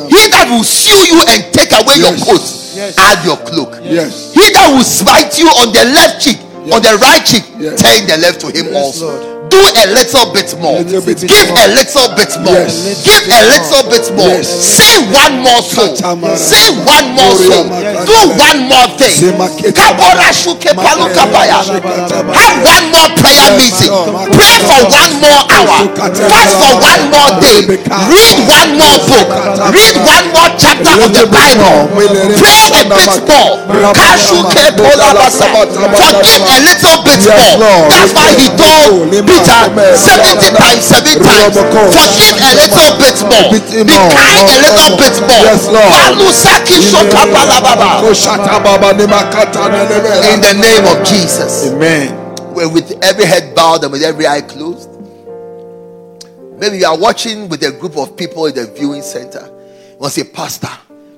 [0.09, 2.41] He that will sue you and take away your coat,
[2.73, 2.95] Yes.
[2.97, 3.77] add your cloak.
[3.83, 4.33] Yes.
[4.33, 6.39] He that will smite you on the left cheek,
[6.73, 7.81] on the right cheek, Yes.
[7.81, 9.05] turn the left to him Yes, also.
[9.13, 9.38] Lord.
[9.49, 10.79] Do a little bit more.
[10.79, 11.59] Little bit Give more.
[11.59, 12.63] a little bit more.
[12.69, 13.03] Yes.
[13.03, 14.37] Give a little bit more.
[14.39, 14.49] Yes.
[14.49, 15.95] Say one more soul.
[16.37, 17.65] Say one more soul.
[18.05, 19.15] Do one more thing.
[19.17, 19.73] Semaketa.
[19.73, 21.65] Kabora shuke palukabaya.
[21.65, 23.89] Have one more prayer meeting.
[24.37, 25.89] Pray for one more hour.
[25.97, 27.65] Fast for one more day.
[27.65, 29.27] Read one more book.
[29.73, 31.89] Read one more chapter of the Bible.
[32.37, 33.57] Pray a bit more.
[35.89, 37.81] Forgive a little bit more.
[37.89, 39.09] That's why he told
[39.39, 41.55] Peter 70 times, 7 times.
[41.55, 43.51] Forgive a little bit more.
[43.51, 45.43] Be kind a little bit more.
[45.43, 45.87] Yes, Lord.
[45.87, 48.03] Walusaki shokabalababa.
[50.33, 51.71] In the name of Jesus.
[51.71, 52.15] Amen.
[52.53, 54.89] Well, with every head bowed and with every eye closed.
[56.59, 59.45] Maybe you are watching with a group of people in the viewing center.
[59.91, 60.69] You want to say, Pastor,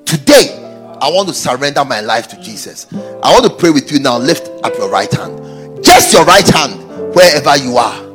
[0.05, 0.53] today
[1.01, 2.86] I want to surrender my life to Jesus.
[2.93, 4.17] I want to pray with you now.
[4.19, 5.84] Lift up your right hand.
[5.84, 6.80] Just your right hand,
[7.15, 8.11] wherever you are.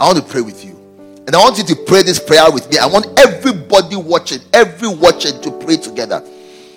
[0.00, 0.76] I want to pray with you.
[1.26, 2.78] And I want you to pray this prayer with me.
[2.78, 6.24] I want everybody watching, every watcher to pray together.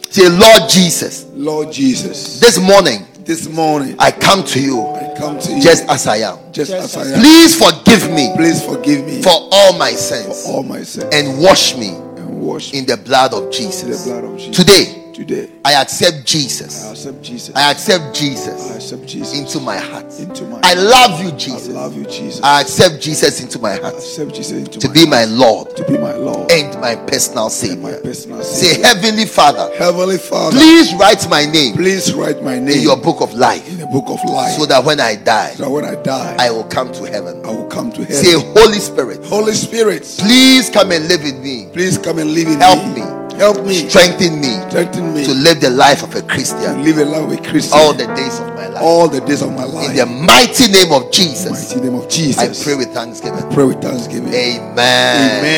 [0.10, 5.40] Say, Lord Jesus, Lord Jesus, this morning this morning I come to you I come
[5.40, 6.40] to you just as I am.
[6.52, 7.20] just as I am.
[7.20, 11.40] Please forgive me Please forgive me for all my sins For all my sins and
[11.40, 14.58] wash me and wash me in the blood of in the blood of Jesus.
[14.58, 16.86] Today, Today, I accept Jesus.
[16.86, 17.56] I accept Jesus.
[17.56, 18.72] I accept Jesus.
[18.72, 20.06] I accept Jesus into my heart.
[20.20, 21.70] into my I love you, Jesus.
[21.70, 22.42] I love you, Jesus.
[22.42, 25.76] I accept Jesus into my I heart accept Jesus into to my be my Lord
[25.76, 28.76] to be my Lord and my personal and my personal Savior.
[28.76, 32.98] Say, Heavenly Father, Heavenly Father, please write my name please write my name in your
[32.98, 35.72] book of life in the book of life so that when I die, so that
[35.72, 37.46] when I die, I will come to heaven.
[37.46, 38.24] I will come to heaven.
[38.24, 38.34] Say.
[38.34, 41.70] Holy Spirit, Holy Spirit, please come and live in me.
[41.74, 42.60] please come and live in me.
[42.60, 43.02] Help me.
[43.02, 43.21] me.
[43.42, 43.90] Help me.
[43.90, 47.44] Strengthen me Strengthen me to live the life of a Christian live a life with
[47.44, 48.84] Christ all the days of my life.
[48.84, 49.90] all the days of my life.
[49.90, 52.38] In the mighty name of Jesus, mighty name of Jesus.
[52.38, 53.44] I pray with thanksgiving.
[53.44, 54.32] I Pray with thanksgiving.
[54.32, 54.78] Amen.
[54.78, 55.52] Amen.